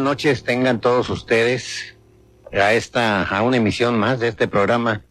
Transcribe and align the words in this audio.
Noches 0.00 0.44
tengan 0.44 0.80
todos 0.80 1.10
ustedes 1.10 1.96
a 2.52 2.72
esta, 2.72 3.22
a 3.24 3.42
una 3.42 3.56
emisión 3.56 3.98
más 3.98 4.20
de 4.20 4.28
este 4.28 4.48
programa. 4.48 5.02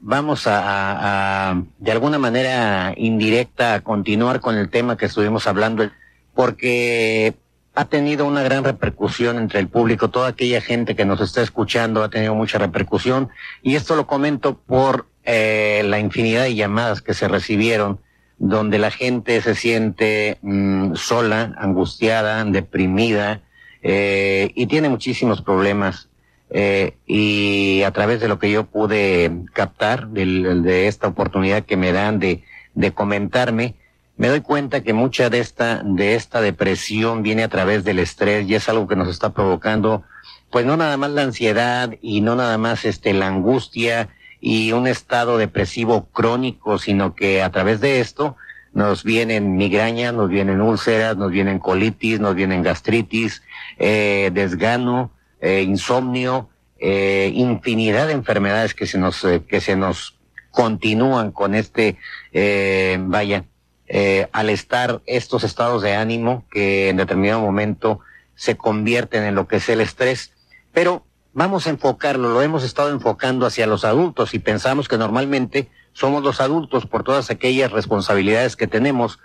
Vamos 0.00 0.44
a, 0.46 1.62
de 1.78 1.92
alguna 1.92 2.18
manera 2.18 2.92
indirecta, 2.96 3.74
a 3.74 3.80
continuar 3.80 4.40
con 4.40 4.56
el 4.56 4.68
tema 4.68 4.96
que 4.96 5.06
estuvimos 5.06 5.46
hablando, 5.46 5.88
porque 6.34 7.34
ha 7.74 7.84
tenido 7.84 8.26
una 8.26 8.42
gran 8.42 8.64
repercusión 8.64 9.38
entre 9.38 9.60
el 9.60 9.68
público, 9.68 10.10
toda 10.10 10.28
aquella 10.28 10.60
gente 10.60 10.96
que 10.96 11.04
nos 11.04 11.20
está 11.20 11.40
escuchando 11.40 12.02
ha 12.02 12.10
tenido 12.10 12.34
mucha 12.34 12.58
repercusión, 12.58 13.30
y 13.62 13.76
esto 13.76 13.94
lo 13.94 14.06
comento 14.06 14.58
por 14.58 15.06
eh, 15.24 15.82
la 15.84 16.00
infinidad 16.00 16.42
de 16.42 16.54
llamadas 16.54 17.00
que 17.00 17.14
se 17.14 17.28
recibieron, 17.28 18.00
donde 18.38 18.78
la 18.78 18.90
gente 18.90 19.40
se 19.40 19.54
siente 19.54 20.38
mm, 20.42 20.96
sola, 20.96 21.54
angustiada, 21.58 22.44
deprimida, 22.44 23.40
eh, 23.82 24.50
y 24.54 24.66
tiene 24.66 24.88
muchísimos 24.88 25.42
problemas. 25.42 26.08
Eh, 26.54 26.96
y 27.06 27.82
a 27.82 27.92
través 27.92 28.20
de 28.20 28.28
lo 28.28 28.38
que 28.38 28.50
yo 28.50 28.64
pude 28.64 29.30
captar 29.54 30.08
de 30.08 30.86
esta 30.86 31.08
oportunidad 31.08 31.64
que 31.64 31.78
me 31.78 31.92
dan 31.92 32.18
de, 32.18 32.44
de 32.74 32.92
comentarme, 32.92 33.74
me 34.16 34.28
doy 34.28 34.40
cuenta 34.40 34.82
que 34.82 34.92
mucha 34.92 35.30
de 35.30 35.40
esta, 35.40 35.82
de 35.82 36.14
esta 36.14 36.40
depresión 36.40 37.22
viene 37.22 37.42
a 37.42 37.48
través 37.48 37.84
del 37.84 37.98
estrés 37.98 38.48
y 38.48 38.54
es 38.54 38.68
algo 38.68 38.86
que 38.86 38.96
nos 38.96 39.08
está 39.08 39.30
provocando, 39.30 40.02
pues 40.50 40.66
no 40.66 40.76
nada 40.76 40.96
más 40.96 41.10
la 41.10 41.22
ansiedad 41.22 41.96
y 42.02 42.20
no 42.20 42.36
nada 42.36 42.58
más 42.58 42.84
este, 42.84 43.14
la 43.14 43.28
angustia 43.28 44.10
y 44.40 44.72
un 44.72 44.86
estado 44.86 45.38
depresivo 45.38 46.06
crónico, 46.12 46.78
sino 46.78 47.14
que 47.14 47.42
a 47.42 47.50
través 47.50 47.80
de 47.80 48.00
esto 48.00 48.36
nos 48.72 49.04
vienen 49.04 49.56
migrañas, 49.56 50.14
nos 50.14 50.28
vienen 50.28 50.60
úlceras, 50.60 51.16
nos 51.16 51.30
vienen 51.30 51.58
colitis, 51.58 52.20
nos 52.20 52.34
vienen 52.34 52.62
gastritis, 52.62 53.42
eh, 53.78 54.30
desgano, 54.32 55.10
eh, 55.40 55.62
insomnio, 55.62 56.48
eh, 56.78 57.30
infinidad 57.34 58.06
de 58.06 58.14
enfermedades 58.14 58.74
que 58.74 58.86
se 58.86 58.98
nos, 58.98 59.22
eh, 59.24 59.42
que 59.46 59.60
se 59.60 59.76
nos 59.76 60.18
continúan 60.50 61.32
con 61.32 61.54
este, 61.54 61.96
eh, 62.32 62.98
vaya, 63.00 63.44
eh, 63.86 64.28
al 64.32 64.50
estar 64.50 65.02
estos 65.06 65.44
estados 65.44 65.82
de 65.82 65.94
ánimo 65.94 66.44
que 66.50 66.88
en 66.88 66.96
determinado 66.96 67.40
momento 67.40 68.00
se 68.34 68.56
convierten 68.56 69.24
en 69.24 69.34
lo 69.34 69.46
que 69.46 69.56
es 69.56 69.68
el 69.68 69.80
estrés. 69.80 70.32
Pero 70.72 71.04
vamos 71.32 71.66
a 71.66 71.70
enfocarlo, 71.70 72.30
lo 72.30 72.42
hemos 72.42 72.64
estado 72.64 72.90
enfocando 72.90 73.46
hacia 73.46 73.66
los 73.66 73.84
adultos 73.84 74.34
y 74.34 74.38
pensamos 74.38 74.88
que 74.88 74.98
normalmente 74.98 75.68
somos 75.92 76.22
los 76.22 76.40
adultos 76.40 76.86
por 76.86 77.04
todas 77.04 77.30
aquellas 77.30 77.72
responsabilidades 77.72 78.56
que 78.56 78.66
tenemos 78.66 79.18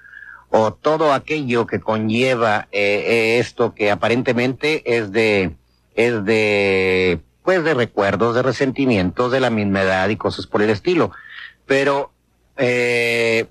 o 0.49 0.73
todo 0.73 1.13
aquello 1.13 1.67
que 1.67 1.79
conlleva 1.79 2.67
eh, 2.71 3.03
eh, 3.07 3.39
esto 3.39 3.73
que 3.73 3.91
aparentemente 3.91 4.97
es 4.97 5.11
de 5.11 5.55
es 5.95 6.23
de 6.25 7.19
pues 7.43 7.63
de 7.63 7.73
recuerdos, 7.73 8.35
de 8.35 8.43
resentimientos, 8.43 9.31
de 9.31 9.39
la 9.39 9.49
misma 9.49 9.81
edad 9.81 10.09
y 10.09 10.17
cosas 10.17 10.47
por 10.47 10.61
el 10.61 10.69
estilo. 10.69 11.11
Pero 11.65 12.11
eh, 12.57 13.47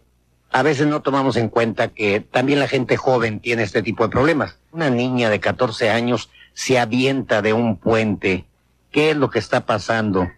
a 0.52 0.62
veces 0.62 0.86
no 0.86 1.00
tomamos 1.00 1.36
en 1.36 1.48
cuenta 1.48 1.88
que 1.88 2.20
también 2.20 2.60
la 2.60 2.68
gente 2.68 2.98
joven 2.98 3.40
tiene 3.40 3.62
este 3.62 3.82
tipo 3.82 4.04
de 4.04 4.10
problemas. 4.10 4.58
Una 4.70 4.90
niña 4.90 5.30
de 5.30 5.40
14 5.40 5.88
años 5.88 6.28
se 6.52 6.78
avienta 6.78 7.40
de 7.40 7.54
un 7.54 7.78
puente. 7.78 8.44
¿Qué 8.90 9.12
es 9.12 9.16
lo 9.16 9.30
que 9.30 9.38
está 9.38 9.64
pasando? 9.64 10.28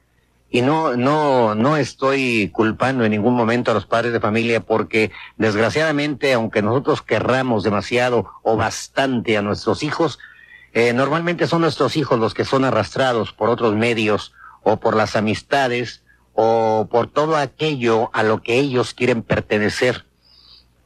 Y 0.50 0.62
no, 0.62 0.96
no, 0.96 1.54
no 1.54 1.76
estoy 1.76 2.48
culpando 2.50 3.04
en 3.04 3.10
ningún 3.10 3.34
momento 3.34 3.70
a 3.70 3.74
los 3.74 3.84
padres 3.84 4.12
de 4.12 4.20
familia 4.20 4.60
porque 4.60 5.10
desgraciadamente, 5.36 6.32
aunque 6.32 6.62
nosotros 6.62 7.02
querramos 7.02 7.64
demasiado 7.64 8.30
o 8.42 8.56
bastante 8.56 9.36
a 9.36 9.42
nuestros 9.42 9.82
hijos, 9.82 10.18
eh, 10.72 10.94
normalmente 10.94 11.46
son 11.46 11.60
nuestros 11.60 11.96
hijos 11.96 12.18
los 12.18 12.32
que 12.32 12.46
son 12.46 12.64
arrastrados 12.64 13.32
por 13.32 13.50
otros 13.50 13.74
medios 13.74 14.32
o 14.62 14.78
por 14.78 14.96
las 14.96 15.16
amistades 15.16 16.02
o 16.32 16.88
por 16.90 17.08
todo 17.08 17.36
aquello 17.36 18.10
a 18.14 18.22
lo 18.22 18.42
que 18.42 18.58
ellos 18.58 18.94
quieren 18.94 19.22
pertenecer. 19.22 20.06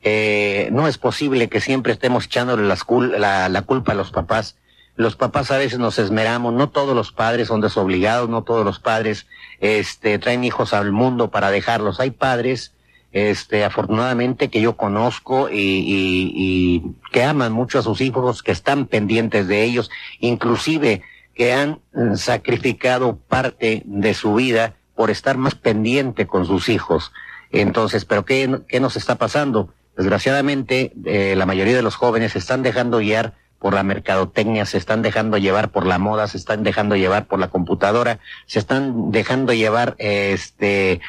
Eh, 0.03 0.71
no 0.73 0.89
es 0.89 0.99
posible 0.99 1.49
que 1.49 1.61
siempre 1.61 1.93
estemos 1.93 2.25
echándole 2.25 2.67
la, 2.67 3.49
la 3.49 3.63
culpa 3.63 3.93
a 3.93 3.95
los 3.95 4.11
papás 4.11 4.57
los 5.03 5.17
papás 5.17 5.51
a 5.51 5.59
veces 5.59 5.79
nos 5.79 5.99
esmeramos, 5.99 6.55
no 6.55 6.71
todos 6.71 6.97
los 6.97 7.13
padres 7.13 7.49
son 7.49 7.61
desobligados, 7.61 8.29
no 8.29 8.43
todos 8.43 8.65
los 8.65 8.79
padres 8.79 9.27
este, 9.61 10.19
traen 10.19 10.45
hijos 10.45 10.73
al 10.73 10.93
mundo 10.93 11.31
para 11.31 11.51
dejarlos. 11.51 12.01
Hay 12.01 12.11
padres, 12.11 12.73
este, 13.13 13.65
afortunadamente 13.65 14.49
que 14.49 14.61
yo 14.61 14.77
conozco 14.77 15.51
y, 15.51 15.55
y, 15.57 16.33
y 16.35 16.83
que 17.13 17.25
aman 17.25 17.53
mucho 17.53 17.79
a 17.79 17.83
sus 17.83 18.01
hijos, 18.01 18.43
que 18.43 18.53
están 18.53 18.87
pendientes 18.87 19.49
de 19.49 19.65
ellos, 19.65 19.91
inclusive 20.21 21.03
que 21.35 21.53
han 21.53 21.81
sacrificado 22.15 23.17
parte 23.17 23.83
de 23.85 24.15
su 24.15 24.35
vida 24.35 24.75
por 24.95 25.11
estar 25.11 25.37
más 25.37 25.55
pendiente 25.55 26.27
con 26.27 26.47
sus 26.47 26.69
hijos. 26.69 27.13
Entonces, 27.51 28.05
¿pero 28.05 28.25
qué, 28.25 28.61
qué 28.69 28.81
nos 28.81 28.97
está 28.97 29.17
pasando? 29.17 29.73
Desgraciadamente, 29.97 30.93
eh, 31.05 31.35
la 31.37 31.47
mayoría 31.47 31.77
de 31.77 31.83
los 31.83 31.97
jóvenes 31.97 32.35
están 32.37 32.63
dejando 32.63 32.99
guiar 32.99 33.35
por 33.63 33.75
la 33.75 33.85
mercadotecnia, 33.85 34.67
se 34.67 34.77
están 34.77 35.03
dejando 35.03 35.39
llevar 35.39 35.71
por 35.71 35.87
la 35.87 36.01
moda, 36.01 36.27
se 36.27 36.37
están 36.37 36.65
dejando 36.65 36.97
llevar 36.97 37.27
por 37.27 37.39
la 37.39 37.49
computadora, 37.49 38.19
se 38.47 38.59
están 38.59 39.13
dejando 39.13 39.53
llevar 39.53 39.95
este 39.99 41.01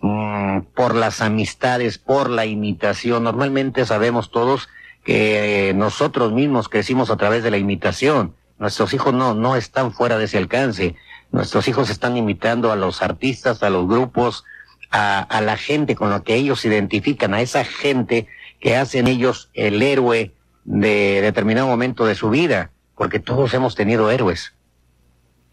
mm, 0.00 0.60
por 0.74 0.94
las 0.94 1.22
amistades, 1.22 1.96
por 1.96 2.28
la 2.28 2.44
imitación. 2.44 3.24
Normalmente 3.24 3.86
sabemos 3.86 4.30
todos 4.30 4.68
que 5.04 5.72
nosotros 5.74 6.32
mismos 6.32 6.68
crecimos 6.68 7.10
a 7.10 7.16
través 7.16 7.42
de 7.42 7.50
la 7.50 7.56
imitación. 7.56 8.34
Nuestros 8.58 8.92
hijos 8.92 9.14
no, 9.14 9.32
no 9.34 9.56
están 9.56 9.90
fuera 9.92 10.18
de 10.18 10.26
ese 10.26 10.36
alcance. 10.36 10.94
Nuestros 11.30 11.66
hijos 11.66 11.88
están 11.88 12.18
imitando 12.18 12.70
a 12.70 12.76
los 12.76 13.00
artistas, 13.00 13.62
a 13.62 13.70
los 13.70 13.88
grupos, 13.88 14.44
a, 14.90 15.40
la 15.40 15.56
gente 15.56 15.94
con 15.94 16.10
la 16.10 16.20
que 16.20 16.34
ellos 16.34 16.66
identifican, 16.66 17.32
a 17.32 17.40
esa 17.40 17.64
gente 17.64 18.26
que 18.60 18.76
hacen 18.76 19.08
ellos 19.08 19.48
el 19.54 19.80
héroe, 19.82 20.32
de 20.64 21.20
determinado 21.20 21.66
momento 21.66 22.06
de 22.06 22.14
su 22.14 22.30
vida, 22.30 22.70
porque 22.96 23.18
todos 23.18 23.52
hemos 23.54 23.74
tenido 23.74 24.10
héroes. 24.10 24.54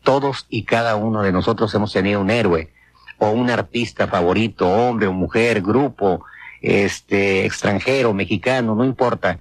Todos 0.03 0.45
y 0.49 0.63
cada 0.63 0.95
uno 0.95 1.23
de 1.23 1.31
nosotros 1.31 1.73
hemos 1.75 1.91
tenido 1.91 2.21
un 2.21 2.29
héroe 2.29 2.71
o 3.17 3.31
un 3.31 3.49
artista 3.49 4.07
favorito, 4.07 4.67
hombre 4.69 5.07
o 5.07 5.13
mujer, 5.13 5.61
grupo, 5.61 6.23
este, 6.61 7.45
extranjero, 7.45 8.13
mexicano, 8.13 8.75
no 8.75 8.85
importa. 8.85 9.39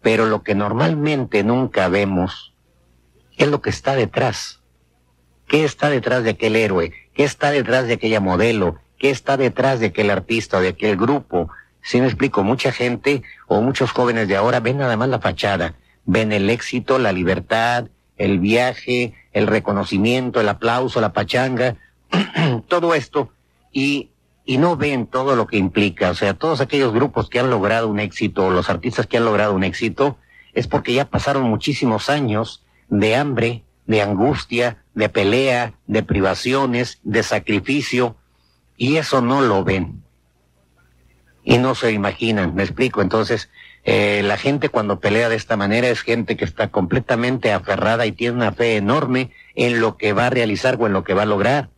Pero 0.00 0.26
lo 0.26 0.42
que 0.42 0.54
normalmente 0.54 1.42
nunca 1.42 1.88
vemos 1.88 2.54
es 3.36 3.48
lo 3.48 3.60
que 3.60 3.70
está 3.70 3.96
detrás. 3.96 4.60
¿Qué 5.48 5.64
está 5.64 5.90
detrás 5.90 6.24
de 6.24 6.30
aquel 6.30 6.56
héroe? 6.56 6.92
¿Qué 7.14 7.24
está 7.24 7.50
detrás 7.50 7.86
de 7.86 7.94
aquella 7.94 8.20
modelo? 8.20 8.78
¿Qué 8.98 9.10
está 9.10 9.36
detrás 9.36 9.80
de 9.80 9.86
aquel 9.86 10.10
artista 10.10 10.60
de 10.60 10.68
aquel 10.68 10.96
grupo? 10.96 11.50
Si 11.86 12.00
me 12.00 12.08
explico, 12.08 12.42
mucha 12.42 12.72
gente 12.72 13.22
o 13.46 13.60
muchos 13.60 13.92
jóvenes 13.92 14.26
de 14.26 14.34
ahora 14.34 14.58
ven 14.58 14.78
nada 14.78 14.96
más 14.96 15.08
la 15.08 15.20
fachada, 15.20 15.76
ven 16.04 16.32
el 16.32 16.50
éxito, 16.50 16.98
la 16.98 17.12
libertad, 17.12 17.86
el 18.16 18.40
viaje, 18.40 19.14
el 19.32 19.46
reconocimiento, 19.46 20.40
el 20.40 20.48
aplauso, 20.48 21.00
la 21.00 21.12
pachanga, 21.12 21.76
todo 22.68 22.92
esto, 22.92 23.30
y, 23.70 24.10
y 24.44 24.58
no 24.58 24.76
ven 24.76 25.06
todo 25.06 25.36
lo 25.36 25.46
que 25.46 25.58
implica. 25.58 26.10
O 26.10 26.16
sea, 26.16 26.34
todos 26.34 26.60
aquellos 26.60 26.92
grupos 26.92 27.28
que 27.28 27.38
han 27.38 27.50
logrado 27.50 27.86
un 27.86 28.00
éxito, 28.00 28.50
los 28.50 28.68
artistas 28.68 29.06
que 29.06 29.18
han 29.18 29.24
logrado 29.24 29.54
un 29.54 29.62
éxito, 29.62 30.18
es 30.54 30.66
porque 30.66 30.92
ya 30.92 31.04
pasaron 31.04 31.44
muchísimos 31.44 32.10
años 32.10 32.64
de 32.88 33.14
hambre, 33.14 33.62
de 33.86 34.02
angustia, 34.02 34.82
de 34.94 35.08
pelea, 35.08 35.74
de 35.86 36.02
privaciones, 36.02 36.98
de 37.04 37.22
sacrificio, 37.22 38.16
y 38.76 38.96
eso 38.96 39.20
no 39.20 39.40
lo 39.40 39.62
ven. 39.62 40.02
Y 41.48 41.58
no 41.58 41.76
se 41.76 41.92
imaginan, 41.92 42.56
me 42.56 42.64
explico. 42.64 43.00
Entonces, 43.00 43.48
eh, 43.84 44.20
la 44.24 44.36
gente 44.36 44.68
cuando 44.68 44.98
pelea 44.98 45.28
de 45.28 45.36
esta 45.36 45.56
manera 45.56 45.88
es 45.88 46.00
gente 46.00 46.36
que 46.36 46.44
está 46.44 46.68
completamente 46.72 47.52
aferrada 47.52 48.04
y 48.04 48.10
tiene 48.10 48.36
una 48.36 48.50
fe 48.50 48.76
enorme 48.76 49.30
en 49.54 49.80
lo 49.80 49.96
que 49.96 50.12
va 50.12 50.26
a 50.26 50.30
realizar 50.30 50.76
o 50.80 50.88
en 50.88 50.92
lo 50.92 51.04
que 51.04 51.14
va 51.14 51.22
a 51.22 51.26
lograr. 51.26 51.68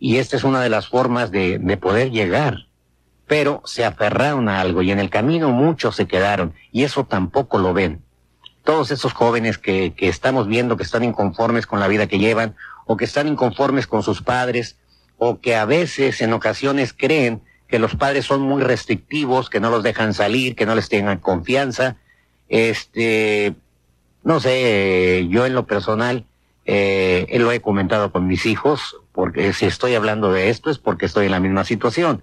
Y 0.00 0.16
esta 0.16 0.36
es 0.36 0.42
una 0.42 0.60
de 0.60 0.68
las 0.68 0.88
formas 0.88 1.30
de, 1.30 1.60
de 1.60 1.76
poder 1.76 2.10
llegar. 2.10 2.66
Pero 3.28 3.62
se 3.64 3.84
aferraron 3.84 4.48
a 4.48 4.60
algo 4.60 4.82
y 4.82 4.90
en 4.90 4.98
el 4.98 5.10
camino 5.10 5.50
muchos 5.50 5.94
se 5.94 6.08
quedaron 6.08 6.52
y 6.72 6.82
eso 6.82 7.04
tampoco 7.04 7.58
lo 7.58 7.72
ven. 7.72 8.02
Todos 8.64 8.90
esos 8.90 9.12
jóvenes 9.12 9.58
que, 9.58 9.94
que 9.96 10.08
estamos 10.08 10.48
viendo 10.48 10.76
que 10.76 10.82
están 10.82 11.04
inconformes 11.04 11.68
con 11.68 11.78
la 11.78 11.86
vida 11.86 12.08
que 12.08 12.18
llevan 12.18 12.56
o 12.84 12.96
que 12.96 13.04
están 13.04 13.28
inconformes 13.28 13.86
con 13.86 14.02
sus 14.02 14.22
padres 14.22 14.76
o 15.18 15.40
que 15.40 15.54
a 15.54 15.66
veces 15.66 16.20
en 16.20 16.32
ocasiones 16.32 16.92
creen 16.92 17.42
que 17.68 17.78
los 17.78 17.96
padres 17.96 18.24
son 18.26 18.42
muy 18.42 18.62
restrictivos, 18.62 19.50
que 19.50 19.60
no 19.60 19.70
los 19.70 19.82
dejan 19.82 20.14
salir, 20.14 20.54
que 20.54 20.66
no 20.66 20.74
les 20.74 20.88
tengan 20.88 21.18
confianza. 21.18 21.96
Este, 22.48 23.54
no 24.22 24.40
sé, 24.40 25.26
yo 25.28 25.46
en 25.46 25.54
lo 25.54 25.66
personal, 25.66 26.24
eh, 26.66 27.26
lo 27.38 27.52
he 27.52 27.60
comentado 27.60 28.12
con 28.12 28.26
mis 28.26 28.46
hijos, 28.46 28.96
porque 29.12 29.52
si 29.52 29.66
estoy 29.66 29.94
hablando 29.94 30.32
de 30.32 30.50
esto 30.50 30.70
es 30.70 30.78
porque 30.78 31.06
estoy 31.06 31.26
en 31.26 31.32
la 31.32 31.40
misma 31.40 31.64
situación. 31.64 32.22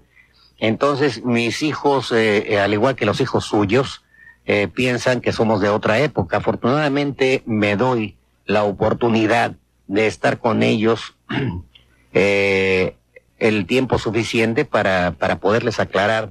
Entonces, 0.58 1.24
mis 1.24 1.62
hijos, 1.62 2.12
eh, 2.12 2.60
al 2.60 2.72
igual 2.72 2.94
que 2.94 3.06
los 3.06 3.20
hijos 3.20 3.44
suyos, 3.46 4.02
eh, 4.44 4.68
piensan 4.68 5.20
que 5.20 5.32
somos 5.32 5.60
de 5.60 5.68
otra 5.68 6.00
época. 6.00 6.38
Afortunadamente, 6.38 7.42
me 7.46 7.76
doy 7.76 8.16
la 8.44 8.64
oportunidad 8.64 9.54
de 9.86 10.06
estar 10.06 10.38
con 10.38 10.62
ellos 10.62 11.14
eh, 12.12 12.96
el 13.42 13.66
tiempo 13.66 13.98
suficiente 13.98 14.64
para, 14.64 15.16
para 15.18 15.40
poderles 15.40 15.80
aclarar, 15.80 16.30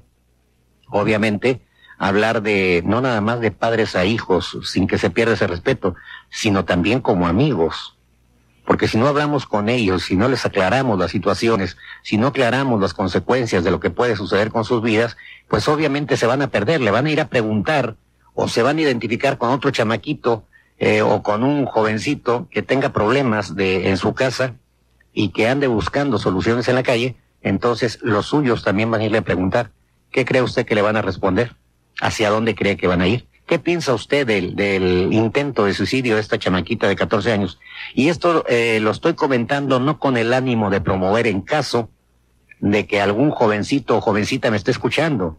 obviamente, 0.88 1.62
hablar 1.98 2.42
de 2.42 2.82
no 2.86 3.02
nada 3.02 3.20
más 3.20 3.42
de 3.42 3.52
padres 3.52 3.98
a 3.98 4.06
hijos 4.06 4.58
sin 4.64 4.88
que 4.88 4.98
se 4.98 5.10
pierda 5.10 5.34
ese 5.34 5.46
respeto, 5.46 5.94
sino 6.30 6.64
también 6.64 7.02
como 7.02 7.28
amigos. 7.28 7.98
Porque 8.66 8.88
si 8.88 8.98
no 8.98 9.08
hablamos 9.08 9.46
con 9.46 9.68
ellos, 9.68 10.04
si 10.04 10.16
no 10.16 10.30
les 10.30 10.46
aclaramos 10.46 10.98
las 10.98 11.12
situaciones, 11.12 11.76
si 12.02 12.18
no 12.18 12.28
aclaramos 12.28 12.80
las 12.80 12.94
consecuencias 12.94 13.66
de 13.66 13.72
lo 13.72 13.82
que 13.82 13.90
puede 13.90 14.16
suceder 14.16 14.50
con 14.50 14.64
sus 14.64 14.82
vidas, 14.82 15.18
pues 15.50 15.68
obviamente 15.68 16.16
se 16.16 16.28
van 16.28 16.42
a 16.42 16.48
perder, 16.48 16.80
le 16.80 16.92
van 16.92 17.08
a 17.08 17.12
ir 17.12 17.20
a 17.20 17.28
preguntar 17.28 17.98
o 18.34 18.48
se 18.48 18.64
van 18.64 18.78
a 18.78 18.82
identificar 18.82 19.38
con 19.38 19.50
otro 19.50 19.70
chamaquito 19.72 20.46
eh, 20.78 21.02
o 21.02 21.22
con 21.22 21.44
un 21.44 21.66
jovencito 21.66 22.48
que 22.50 22.62
tenga 22.62 22.94
problemas 22.94 23.54
de, 23.54 23.90
en 23.90 23.98
su 23.98 24.14
casa 24.14 24.56
y 25.14 25.30
que 25.30 25.48
ande 25.48 25.68
buscando 25.68 26.18
soluciones 26.18 26.68
en 26.68 26.76
la 26.76 26.84
calle, 26.84 27.16
entonces 27.42 28.00
los 28.02 28.28
suyos 28.28 28.64
también 28.64 28.92
van 28.92 29.02
a 29.02 29.06
irle 29.06 29.20
a 29.20 29.24
preguntar, 29.24 29.72
¿qué 30.12 30.26
cree 30.26 30.42
usted 30.42 30.66
que 30.66 30.76
le 30.76 30.82
van 30.82 30.98
a 30.98 31.02
responder? 31.02 31.56
¿Hacia 32.00 32.30
dónde 32.30 32.56
cree 32.56 32.78
que 32.78 32.88
van 32.88 33.02
a 33.02 33.08
ir? 33.08 33.28
¿Qué 33.46 33.60
piensa 33.60 33.94
usted 33.94 34.26
del, 34.26 34.56
del 34.56 35.12
intento 35.12 35.66
de 35.66 35.74
suicidio 35.74 36.16
de 36.16 36.22
esta 36.22 36.40
chamaquita 36.40 36.88
de 36.88 36.96
14 36.96 37.34
años? 37.34 37.60
Y 37.94 38.08
esto 38.10 38.46
eh, 38.48 38.80
lo 38.82 38.92
estoy 38.92 39.14
comentando 39.14 39.80
no 39.80 40.00
con 40.00 40.16
el 40.16 40.34
ánimo 40.34 40.70
de 40.70 40.80
promover 40.80 41.28
en 41.28 41.42
caso 41.42 41.90
de 42.60 42.86
que 42.88 43.02
algún 43.02 43.32
jovencito 43.32 43.98
o 43.98 44.02
jovencita 44.02 44.52
me 44.52 44.58
esté 44.58 44.72
escuchando. 44.72 45.38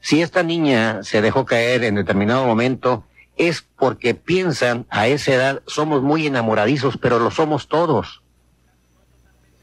Si 0.00 0.22
esta 0.22 0.42
niña 0.42 1.02
se 1.02 1.20
dejó 1.20 1.46
caer 1.46 1.82
en 1.82 1.96
determinado 1.96 2.46
momento, 2.46 3.04
es 3.36 3.66
porque 3.76 4.14
piensan 4.14 4.86
a 4.90 5.08
esa 5.08 5.32
edad 5.32 5.62
somos 5.66 6.02
muy 6.02 6.26
enamoradizos, 6.26 6.96
pero 6.98 7.18
lo 7.18 7.30
somos 7.30 7.66
todos 7.66 8.22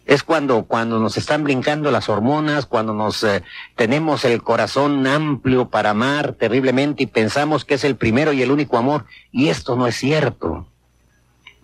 es 0.05 0.21
cuando, 0.23 0.65
cuando 0.65 0.99
nos 0.99 1.17
están 1.17 1.43
brincando 1.43 1.89
las 1.89 2.09
hormonas, 2.09 2.67
cuando 2.67 2.93
nos 2.93 3.23
eh, 3.23 3.43
tenemos 3.75 4.23
el 4.23 4.43
corazón 4.43 5.05
amplio 5.07 5.69
para 5.69 5.91
amar 5.91 6.33
terriblemente 6.33 7.03
y 7.03 7.07
pensamos 7.07 7.65
que 7.65 7.73
es 7.73 7.83
el 7.83 7.95
primero 7.95 8.31
y 8.31 8.41
el 8.43 8.51
único 8.51 8.77
amor. 8.77 9.05
Y 9.31 9.49
esto 9.49 9.75
no 9.75 9.87
es 9.87 9.95
cierto. 9.95 10.67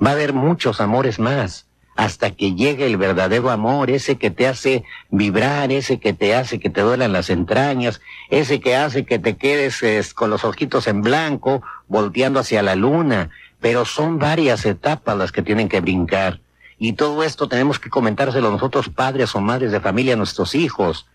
Va 0.04 0.10
a 0.10 0.14
haber 0.14 0.34
muchos 0.34 0.82
amores 0.82 1.20
más 1.20 1.68
hasta 1.96 2.32
que 2.32 2.56
llegue 2.56 2.88
el 2.88 2.98
verdadero 2.98 3.52
amor, 3.52 3.92
ese 3.92 4.16
que 4.16 4.32
te 4.32 4.48
hace 4.48 4.84
vibrar, 5.12 5.72
ese 5.72 6.00
que 6.00 6.14
te 6.14 6.34
hace 6.34 6.60
que 6.60 6.72
te 6.72 6.82
duelan 6.82 7.14
las 7.14 7.30
entrañas, 7.30 8.02
ese 8.30 8.60
que 8.60 8.76
hace 8.76 9.06
que 9.06 9.20
te 9.20 9.38
quedes 9.38 10.14
con 10.16 10.32
los 10.32 10.44
ojitos 10.44 10.88
en 10.88 11.04
blanco, 11.04 11.62
volteando 11.88 12.40
hacia 12.40 12.64
la 12.64 12.76
luna. 12.76 13.30
Pero 13.60 13.86
son 13.86 14.18
varias 14.18 14.66
etapas 14.66 15.16
las 15.16 15.32
que 15.32 15.44
tienen 15.44 15.70
que 15.70 15.82
brincar. 15.82 16.40
Y 16.84 16.94
todo 16.94 17.22
esto 17.22 17.48
tenemos 17.48 17.78
que 17.78 17.92
comentárselo 17.92 18.50
nosotros, 18.50 18.90
padres 18.90 19.36
o 19.36 19.40
madres 19.40 19.72
de 19.72 19.80
familia, 19.80 20.16
a 20.16 20.18
nuestros 20.18 20.56
hijos, 20.56 21.06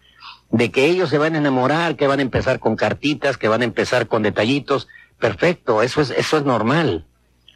de 0.49 0.71
que 0.71 0.85
ellos 0.87 1.11
se 1.11 1.19
van 1.19 1.35
a 1.35 1.39
enamorar, 1.39 1.97
que 1.97 2.07
van 2.07 2.21
a 2.21 2.23
empezar 2.23 2.61
con 2.61 2.77
cartitas, 2.77 3.37
que 3.37 3.49
van 3.49 3.63
a 3.63 3.65
empezar 3.65 4.07
con 4.07 4.23
detallitos. 4.23 4.87
Perfecto, 5.19 5.83
eso 5.83 6.01
es, 6.01 6.11
eso 6.11 6.37
es 6.37 6.45
normal. 6.45 7.05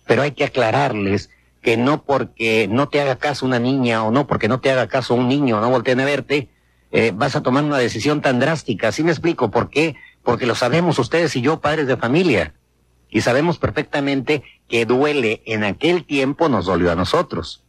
Pero 0.08 0.22
hay 0.22 0.32
que 0.32 0.42
aclararles 0.42 1.30
que 1.62 1.76
no 1.76 2.02
porque 2.02 2.66
no 2.68 2.88
te 2.88 3.00
haga 3.00 3.14
caso 3.14 3.46
una 3.46 3.60
niña 3.60 4.02
o 4.02 4.10
no 4.10 4.26
porque 4.26 4.48
no 4.48 4.58
te 4.58 4.72
haga 4.72 4.88
caso 4.88 5.14
un 5.14 5.28
niño 5.28 5.60
no 5.60 5.70
volteen 5.70 6.00
a 6.00 6.04
verte, 6.04 6.48
eh, 6.90 7.12
vas 7.14 7.36
a 7.36 7.44
tomar 7.44 7.62
una 7.62 7.78
decisión 7.78 8.22
tan 8.22 8.40
drástica. 8.40 8.90
¿Sí 8.90 9.04
me 9.04 9.12
explico 9.12 9.52
por 9.52 9.70
qué? 9.70 9.94
Porque 10.24 10.46
lo 10.46 10.56
sabemos 10.56 10.98
ustedes 10.98 11.36
y 11.36 11.42
yo, 11.42 11.60
padres 11.60 11.86
de 11.86 11.96
familia. 11.96 12.54
Y 13.08 13.20
sabemos 13.20 13.58
perfectamente 13.58 14.42
que 14.66 14.84
duele 14.84 15.42
en 15.46 15.62
aquel 15.62 16.04
tiempo, 16.04 16.48
nos 16.48 16.66
dolió 16.66 16.90
a 16.90 16.96
nosotros. 16.96 17.62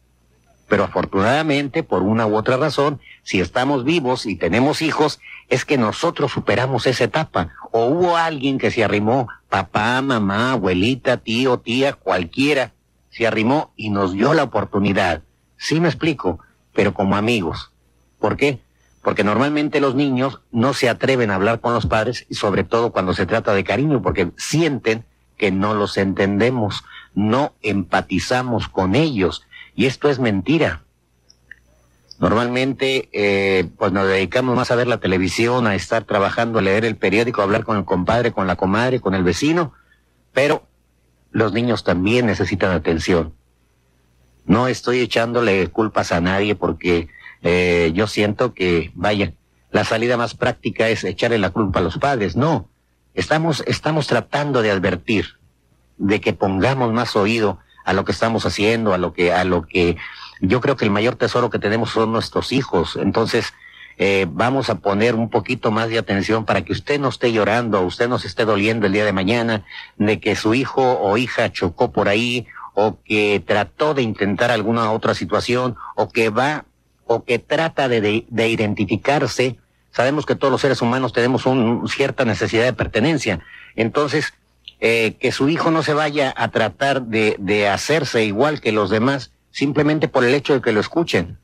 Pero 0.72 0.84
afortunadamente, 0.84 1.82
por 1.82 2.02
una 2.02 2.26
u 2.26 2.34
otra 2.34 2.56
razón, 2.56 2.98
si 3.24 3.42
estamos 3.42 3.84
vivos 3.84 4.24
y 4.24 4.36
tenemos 4.36 4.80
hijos, 4.80 5.20
es 5.50 5.66
que 5.66 5.76
nosotros 5.76 6.32
superamos 6.32 6.86
esa 6.86 7.04
etapa. 7.04 7.50
O 7.72 7.88
hubo 7.88 8.16
alguien 8.16 8.56
que 8.56 8.70
se 8.70 8.82
arrimó, 8.82 9.28
papá, 9.50 10.00
mamá, 10.00 10.52
abuelita, 10.52 11.18
tío, 11.18 11.58
tía, 11.58 11.92
cualquiera, 11.92 12.72
se 13.10 13.26
arrimó 13.26 13.74
y 13.76 13.90
nos 13.90 14.14
dio 14.14 14.32
la 14.32 14.44
oportunidad. 14.44 15.20
Sí 15.58 15.78
me 15.78 15.88
explico, 15.88 16.38
pero 16.72 16.94
como 16.94 17.16
amigos. 17.16 17.70
¿Por 18.18 18.38
qué? 18.38 18.58
Porque 19.02 19.24
normalmente 19.24 19.78
los 19.78 19.94
niños 19.94 20.40
no 20.52 20.72
se 20.72 20.88
atreven 20.88 21.30
a 21.30 21.34
hablar 21.34 21.60
con 21.60 21.74
los 21.74 21.84
padres 21.84 22.24
y 22.30 22.36
sobre 22.36 22.64
todo 22.64 22.92
cuando 22.92 23.12
se 23.12 23.26
trata 23.26 23.52
de 23.52 23.62
cariño, 23.62 24.00
porque 24.00 24.30
sienten 24.38 25.04
que 25.36 25.50
no 25.50 25.74
los 25.74 25.98
entendemos, 25.98 26.82
no 27.14 27.52
empatizamos 27.60 28.68
con 28.68 28.94
ellos 28.94 29.44
y 29.74 29.86
esto 29.86 30.08
es 30.08 30.18
mentira. 30.18 30.82
Normalmente, 32.18 33.08
eh, 33.12 33.68
pues 33.76 33.90
nos 33.92 34.06
dedicamos 34.06 34.54
más 34.54 34.70
a 34.70 34.76
ver 34.76 34.86
la 34.86 35.00
televisión, 35.00 35.66
a 35.66 35.74
estar 35.74 36.04
trabajando, 36.04 36.58
a 36.58 36.62
leer 36.62 36.84
el 36.84 36.96
periódico, 36.96 37.40
a 37.40 37.44
hablar 37.44 37.64
con 37.64 37.76
el 37.76 37.84
compadre, 37.84 38.32
con 38.32 38.46
la 38.46 38.56
comadre, 38.56 39.00
con 39.00 39.14
el 39.14 39.24
vecino, 39.24 39.72
pero 40.32 40.64
los 41.32 41.52
niños 41.52 41.82
también 41.82 42.26
necesitan 42.26 42.70
atención. 42.70 43.34
No 44.44 44.68
estoy 44.68 45.00
echándole 45.00 45.68
culpas 45.68 46.12
a 46.12 46.20
nadie 46.20 46.54
porque 46.54 47.08
eh, 47.42 47.90
yo 47.94 48.06
siento 48.06 48.54
que, 48.54 48.92
vaya, 48.94 49.32
la 49.70 49.84
salida 49.84 50.16
más 50.16 50.34
práctica 50.34 50.88
es 50.88 51.02
echarle 51.02 51.38
la 51.38 51.50
culpa 51.50 51.80
a 51.80 51.82
los 51.82 51.98
padres. 51.98 52.36
No, 52.36 52.68
estamos, 53.14 53.64
estamos 53.66 54.06
tratando 54.06 54.62
de 54.62 54.70
advertir, 54.70 55.26
de 55.96 56.20
que 56.20 56.34
pongamos 56.34 56.92
más 56.92 57.16
oído 57.16 57.58
a 57.84 57.92
lo 57.92 58.04
que 58.04 58.12
estamos 58.12 58.46
haciendo, 58.46 58.94
a 58.94 58.98
lo 58.98 59.12
que, 59.12 59.32
a 59.32 59.44
lo 59.44 59.62
que 59.62 59.96
yo 60.40 60.60
creo 60.60 60.76
que 60.76 60.84
el 60.84 60.90
mayor 60.90 61.16
tesoro 61.16 61.50
que 61.50 61.58
tenemos 61.58 61.90
son 61.90 62.12
nuestros 62.12 62.52
hijos. 62.52 62.96
Entonces, 62.96 63.52
eh, 63.98 64.26
vamos 64.28 64.70
a 64.70 64.76
poner 64.76 65.14
un 65.14 65.28
poquito 65.28 65.70
más 65.70 65.88
de 65.88 65.98
atención 65.98 66.44
para 66.44 66.62
que 66.62 66.72
usted 66.72 66.98
no 66.98 67.08
esté 67.08 67.32
llorando, 67.32 67.82
usted 67.82 68.08
no 68.08 68.18
se 68.18 68.26
esté 68.26 68.44
doliendo 68.44 68.86
el 68.86 68.92
día 68.92 69.04
de 69.04 69.12
mañana 69.12 69.64
de 69.96 70.18
que 70.18 70.34
su 70.34 70.54
hijo 70.54 70.98
o 70.98 71.16
hija 71.16 71.52
chocó 71.52 71.92
por 71.92 72.08
ahí 72.08 72.46
o 72.74 72.98
que 73.04 73.42
trató 73.46 73.94
de 73.94 74.02
intentar 74.02 74.50
alguna 74.50 74.90
otra 74.92 75.14
situación 75.14 75.76
o 75.94 76.08
que 76.08 76.30
va 76.30 76.64
o 77.06 77.24
que 77.24 77.38
trata 77.38 77.88
de, 77.88 78.24
de, 78.28 78.48
identificarse. 78.48 79.58
Sabemos 79.90 80.24
que 80.24 80.34
todos 80.34 80.50
los 80.50 80.62
seres 80.62 80.80
humanos 80.80 81.12
tenemos 81.12 81.44
una 81.44 81.86
cierta 81.86 82.24
necesidad 82.24 82.64
de 82.64 82.72
pertenencia. 82.72 83.40
Entonces, 83.76 84.32
eh, 84.84 85.14
que 85.20 85.30
su 85.30 85.48
hijo 85.48 85.70
no 85.70 85.84
se 85.84 85.94
vaya 85.94 86.34
a 86.36 86.48
tratar 86.50 87.02
de, 87.02 87.36
de 87.38 87.68
hacerse 87.68 88.24
igual 88.24 88.60
que 88.60 88.72
los 88.72 88.90
demás 88.90 89.30
simplemente 89.52 90.08
por 90.08 90.24
el 90.24 90.34
hecho 90.34 90.54
de 90.54 90.60
que 90.60 90.72
lo 90.72 90.80
escuchen. 90.80 91.38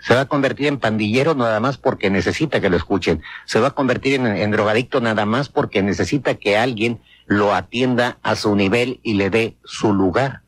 Se 0.00 0.12
va 0.16 0.22
a 0.22 0.26
convertir 0.26 0.66
en 0.66 0.80
pandillero 0.80 1.36
nada 1.36 1.60
más 1.60 1.78
porque 1.78 2.10
necesita 2.10 2.60
que 2.60 2.70
lo 2.70 2.76
escuchen. 2.76 3.22
Se 3.44 3.60
va 3.60 3.68
a 3.68 3.74
convertir 3.76 4.14
en, 4.14 4.26
en, 4.26 4.50
drogadicto 4.50 5.00
nada 5.00 5.26
más 5.26 5.48
porque 5.48 5.80
necesita 5.80 6.34
que 6.34 6.56
alguien 6.56 7.00
lo 7.26 7.54
atienda 7.54 8.18
a 8.24 8.34
su 8.34 8.56
nivel 8.56 8.98
y 9.04 9.14
le 9.14 9.30
dé 9.30 9.56
su 9.62 9.92
lugar. 9.92 10.42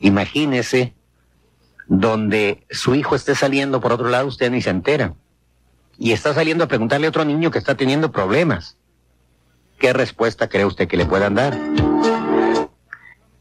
Imagínese 0.00 0.94
donde 1.86 2.64
su 2.70 2.94
hijo 2.94 3.14
esté 3.14 3.34
saliendo 3.34 3.82
por 3.82 3.92
otro 3.92 4.08
lado, 4.08 4.26
usted 4.26 4.50
ni 4.50 4.62
se 4.62 4.70
entera. 4.70 5.12
Y 5.98 6.12
está 6.12 6.32
saliendo 6.32 6.64
a 6.64 6.68
preguntarle 6.68 7.08
a 7.08 7.10
otro 7.10 7.26
niño 7.26 7.50
que 7.50 7.58
está 7.58 7.74
teniendo 7.74 8.10
problemas. 8.10 8.78
¿Qué 9.80 9.94
respuesta 9.94 10.50
cree 10.50 10.66
usted 10.66 10.86
que 10.88 10.98
le 10.98 11.06
puedan 11.06 11.34
dar? 11.34 11.58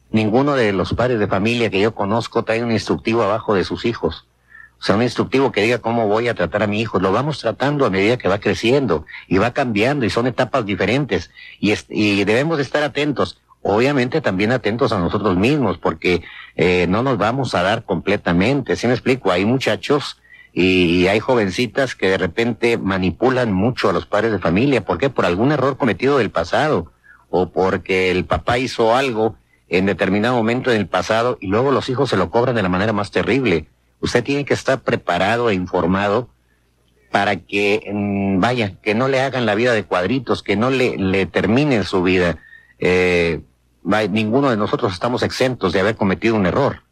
Ninguno 0.09 0.55
de 0.55 0.71
los 0.71 0.93
padres 0.93 1.19
de 1.19 1.27
familia 1.27 1.69
que 1.69 1.81
yo 1.81 1.93
conozco 1.93 2.43
trae 2.43 2.63
un 2.63 2.71
instructivo 2.71 3.23
abajo 3.23 3.55
de 3.55 3.65
sus 3.65 3.83
hijos. 3.83 4.25
O 4.79 4.83
sea, 4.83 4.95
un 4.95 5.03
instructivo 5.03 5.51
que 5.51 5.61
diga 5.61 5.79
cómo 5.79 6.07
voy 6.07 6.29
a 6.29 6.33
tratar 6.33 6.63
a 6.63 6.67
mi 6.67 6.79
hijo. 6.79 6.97
Lo 7.01 7.11
vamos 7.11 7.39
tratando 7.39 7.85
a 7.85 7.89
medida 7.89 8.17
que 8.17 8.29
va 8.29 8.39
creciendo 8.39 9.05
y 9.27 9.37
va 9.37 9.51
cambiando 9.51 10.05
y 10.05 10.09
son 10.09 10.27
etapas 10.27 10.65
diferentes 10.65 11.29
y, 11.59 11.73
y 11.89 12.23
debemos 12.23 12.55
de 12.55 12.63
estar 12.63 12.83
atentos. 12.83 13.41
Obviamente 13.61 14.21
también 14.21 14.53
atentos 14.53 14.93
a 14.93 14.99
nosotros 14.99 15.35
mismos 15.35 15.77
porque 15.77 16.23
eh, 16.55 16.87
no 16.87 17.03
nos 17.03 17.17
vamos 17.17 17.53
a 17.53 17.63
dar 17.63 17.83
completamente. 17.83 18.77
Si 18.77 18.87
me 18.87 18.93
explico? 18.93 19.29
Hay 19.29 19.43
muchachos 19.43 20.21
y, 20.61 21.07
hay 21.07 21.21
jovencitas 21.21 21.95
que 21.95 22.09
de 22.09 22.17
repente 22.17 22.77
manipulan 22.77 23.53
mucho 23.53 23.89
a 23.89 23.93
los 23.93 24.05
padres 24.05 24.33
de 24.33 24.39
familia. 24.39 24.83
¿Por 24.83 24.97
qué? 24.97 25.09
Por 25.09 25.25
algún 25.25 25.53
error 25.53 25.77
cometido 25.77 26.17
del 26.17 26.31
pasado 26.31 26.91
o 27.29 27.49
porque 27.49 28.11
el 28.11 28.25
papá 28.25 28.57
hizo 28.57 28.93
algo 28.93 29.37
en 29.69 29.85
determinado 29.85 30.35
momento 30.35 30.69
en 30.71 30.77
el 30.77 30.87
pasado 30.87 31.37
y 31.39 31.47
luego 31.47 31.71
los 31.71 31.87
hijos 31.87 32.09
se 32.09 32.17
lo 32.17 32.29
cobran 32.29 32.55
de 32.55 32.63
la 32.63 32.67
manera 32.67 32.91
más 32.91 33.11
terrible. 33.11 33.67
Usted 34.01 34.21
tiene 34.21 34.43
que 34.43 34.53
estar 34.53 34.81
preparado 34.81 35.49
e 35.49 35.53
informado 35.53 36.27
para 37.09 37.37
que, 37.37 37.89
mm, 37.93 38.41
vaya, 38.41 38.75
que 38.81 38.95
no 38.95 39.07
le 39.07 39.21
hagan 39.21 39.45
la 39.45 39.55
vida 39.55 39.71
de 39.71 39.85
cuadritos, 39.85 40.43
que 40.43 40.57
no 40.57 40.71
le, 40.71 40.97
le 40.97 41.25
terminen 41.25 41.85
su 41.85 42.03
vida. 42.03 42.37
Eh, 42.79 43.41
ninguno 44.09 44.49
de 44.49 44.57
nosotros 44.57 44.91
estamos 44.91 45.23
exentos 45.23 45.71
de 45.71 45.79
haber 45.79 45.95
cometido 45.95 46.35
un 46.35 46.45
error. 46.45 46.83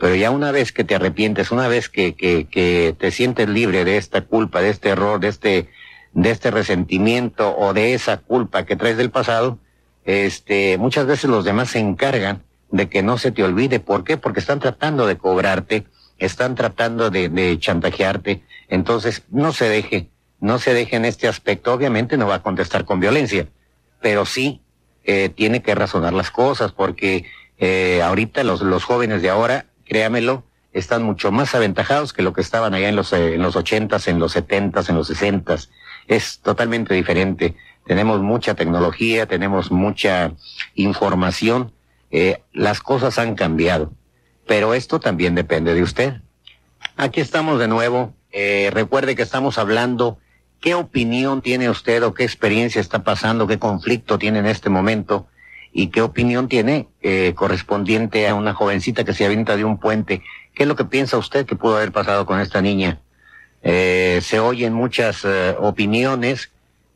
Pero 0.00 0.14
ya 0.14 0.30
una 0.30 0.50
vez 0.50 0.72
que 0.72 0.82
te 0.82 0.94
arrepientes, 0.94 1.50
una 1.50 1.68
vez 1.68 1.90
que, 1.90 2.14
que, 2.14 2.46
que 2.46 2.96
te 2.98 3.10
sientes 3.10 3.48
libre 3.48 3.84
de 3.84 3.98
esta 3.98 4.22
culpa, 4.22 4.62
de 4.62 4.70
este 4.70 4.88
error, 4.88 5.20
de 5.20 5.28
este, 5.28 5.68
de 6.14 6.30
este 6.30 6.50
resentimiento 6.50 7.54
o 7.54 7.74
de 7.74 7.92
esa 7.92 8.16
culpa 8.16 8.64
que 8.64 8.76
traes 8.76 8.96
del 8.96 9.10
pasado, 9.10 9.58
este, 10.06 10.78
muchas 10.78 11.06
veces 11.06 11.28
los 11.28 11.44
demás 11.44 11.70
se 11.70 11.80
encargan 11.80 12.42
de 12.70 12.88
que 12.88 13.02
no 13.02 13.18
se 13.18 13.30
te 13.30 13.44
olvide. 13.44 13.78
¿Por 13.78 14.04
qué? 14.04 14.16
Porque 14.16 14.40
están 14.40 14.58
tratando 14.58 15.06
de 15.06 15.18
cobrarte, 15.18 15.84
están 16.18 16.54
tratando 16.54 17.10
de, 17.10 17.28
de 17.28 17.58
chantajearte. 17.58 18.42
Entonces, 18.68 19.24
no 19.30 19.52
se 19.52 19.68
deje, 19.68 20.08
no 20.40 20.58
se 20.58 20.72
deje 20.72 20.96
en 20.96 21.04
este 21.04 21.28
aspecto. 21.28 21.74
Obviamente 21.74 22.16
no 22.16 22.26
va 22.26 22.36
a 22.36 22.42
contestar 22.42 22.86
con 22.86 23.00
violencia, 23.00 23.48
pero 24.00 24.24
sí 24.24 24.62
eh, 25.04 25.28
tiene 25.28 25.60
que 25.60 25.74
razonar 25.74 26.14
las 26.14 26.30
cosas, 26.30 26.72
porque 26.72 27.26
eh, 27.58 28.00
ahorita 28.02 28.44
los, 28.44 28.62
los 28.62 28.84
jóvenes 28.84 29.20
de 29.20 29.28
ahora, 29.28 29.66
créamelo, 29.90 30.44
están 30.72 31.02
mucho 31.02 31.32
más 31.32 31.54
aventajados 31.56 32.12
que 32.12 32.22
lo 32.22 32.32
que 32.32 32.40
estaban 32.40 32.74
allá 32.74 32.88
en 32.88 32.96
los, 32.96 33.12
eh, 33.12 33.34
en 33.34 33.42
los 33.42 33.56
ochentas, 33.56 34.06
en 34.06 34.20
los 34.20 34.32
setentas, 34.32 34.88
en 34.88 34.94
los 34.94 35.08
sesentas. 35.08 35.70
Es 36.06 36.38
totalmente 36.38 36.94
diferente. 36.94 37.56
Tenemos 37.84 38.20
mucha 38.20 38.54
tecnología, 38.54 39.26
tenemos 39.26 39.72
mucha 39.72 40.32
información 40.74 41.72
eh, 42.10 42.42
las 42.52 42.80
cosas 42.80 43.18
han 43.18 43.36
cambiado, 43.36 43.92
pero 44.46 44.74
esto 44.74 44.98
también 44.98 45.34
depende 45.34 45.74
de 45.74 45.82
usted. 45.82 46.14
Aquí 46.96 47.20
estamos 47.20 47.60
de 47.60 47.68
nuevo. 47.68 48.14
Eh, 48.32 48.70
recuerde 48.72 49.14
que 49.14 49.22
estamos 49.22 49.58
hablando 49.58 50.18
qué 50.60 50.74
opinión 50.74 51.40
tiene 51.40 51.70
usted 51.70 52.04
o 52.04 52.14
qué 52.14 52.24
experiencia 52.24 52.80
está 52.80 53.04
pasando, 53.04 53.46
qué 53.46 53.58
conflicto 53.58 54.18
tiene 54.18 54.40
en 54.40 54.46
este 54.46 54.70
momento 54.70 55.28
y 55.72 55.88
qué 55.88 56.02
opinión 56.02 56.48
tiene 56.48 56.88
eh, 57.02 57.32
correspondiente 57.34 58.28
a 58.28 58.34
una 58.34 58.54
jovencita 58.54 59.04
que 59.04 59.14
se 59.14 59.24
avienta 59.24 59.56
de 59.56 59.64
un 59.64 59.78
puente. 59.78 60.22
¿Qué 60.54 60.64
es 60.64 60.68
lo 60.68 60.76
que 60.76 60.84
piensa 60.84 61.16
usted 61.16 61.46
que 61.46 61.56
pudo 61.56 61.76
haber 61.76 61.92
pasado 61.92 62.26
con 62.26 62.40
esta 62.40 62.60
niña? 62.60 63.00
Eh, 63.62 64.20
se 64.22 64.40
oyen 64.40 64.72
muchas 64.72 65.24
eh, 65.24 65.54
opiniones 65.58 66.50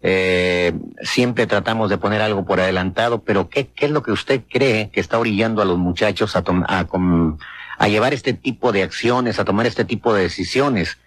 eh, 0.07 0.75
siempre 1.01 1.47
tratamos 1.47 1.89
de 1.89 1.97
poner 1.97 2.21
algo 2.21 2.45
por 2.45 2.61
adelantado, 2.61 3.23
pero 3.23 3.49
¿qué, 3.49 3.69
¿qué, 3.69 3.87
es 3.87 3.91
lo 3.91 4.03
que 4.03 4.13
usted 4.13 4.43
cree 4.51 4.91
que 4.91 5.01
está 5.01 5.19
orillando 5.19 5.63
a 5.63 5.65
los 5.65 5.79
muchachos 5.79 6.37
a, 6.37 6.45
a, 6.47 6.87
a 7.79 7.89
llevar 7.89 8.13
este 8.13 8.35
tipo 8.35 8.71
de 8.71 8.83
acciones, 8.83 9.39
a 9.39 9.47
tomar 9.47 9.65
este 9.67 9.87
tipo 9.87 10.13
de 10.13 10.25
decisiones? 10.25 10.99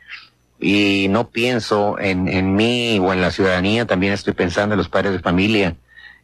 Y 0.59 1.09
no 1.11 1.29
pienso 1.29 1.99
en, 1.99 2.27
en 2.27 2.55
mí 2.55 2.97
o 2.99 3.13
en 3.13 3.21
la 3.21 3.29
ciudadanía, 3.29 3.85
también 3.85 4.13
estoy 4.13 4.33
pensando 4.33 4.73
en 4.73 4.79
los 4.79 4.89
padres 4.89 5.11
de 5.11 5.19
familia, 5.19 5.75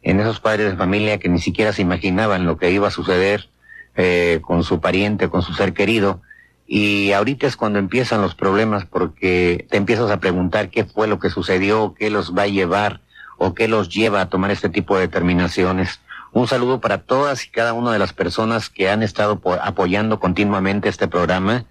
en 0.04 0.20
esos 0.20 0.38
padres 0.38 0.70
de 0.70 0.76
familia 0.76 1.18
que 1.18 1.28
ni 1.28 1.40
siquiera 1.40 1.72
se 1.72 1.82
imaginaban 1.82 2.44
lo 2.44 2.58
que 2.58 2.70
iba 2.70 2.88
a 2.88 2.92
suceder 2.92 3.48
eh, 3.96 4.40
con 4.42 4.62
su 4.62 4.78
pariente, 4.80 5.30
con 5.30 5.42
su 5.42 5.54
ser 5.54 5.72
querido, 5.72 6.20
y 6.66 7.12
ahorita 7.12 7.46
es 7.46 7.56
cuando 7.56 7.78
empiezan 7.78 8.22
los 8.22 8.34
problemas 8.34 8.84
porque 8.84 9.66
te 9.70 9.76
empiezas 9.76 10.10
a 10.10 10.20
preguntar 10.20 10.70
qué 10.70 10.84
fue 10.84 11.08
lo 11.08 11.18
que 11.18 11.30
sucedió, 11.30 11.94
qué 11.98 12.10
los 12.10 12.34
va 12.34 12.42
a 12.42 12.48
llevar 12.48 13.00
o 13.38 13.54
qué 13.54 13.66
los 13.66 13.88
lleva 13.88 14.20
a 14.20 14.28
tomar 14.28 14.50
este 14.50 14.68
tipo 14.68 14.94
de 14.94 15.02
determinaciones. 15.02 16.00
Un 16.32 16.48
saludo 16.48 16.80
para 16.80 16.98
todas 16.98 17.44
y 17.44 17.50
cada 17.50 17.72
una 17.72 17.92
de 17.92 17.98
las 17.98 18.12
personas 18.12 18.70
que 18.70 18.90
han 18.90 19.02
estado 19.02 19.40
apoyando 19.62 20.20
continuamente 20.20 20.88
este 20.88 21.06
programa. 21.06 21.64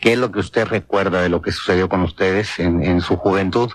¿Qué 0.00 0.12
es 0.12 0.18
lo 0.18 0.32
que 0.32 0.38
usted 0.38 0.66
recuerda 0.66 1.22
de 1.22 1.28
lo 1.28 1.42
que 1.42 1.52
sucedió 1.52 1.88
con 1.88 2.02
ustedes 2.02 2.58
en, 2.58 2.82
en 2.82 3.00
su 3.00 3.16
juventud? 3.16 3.70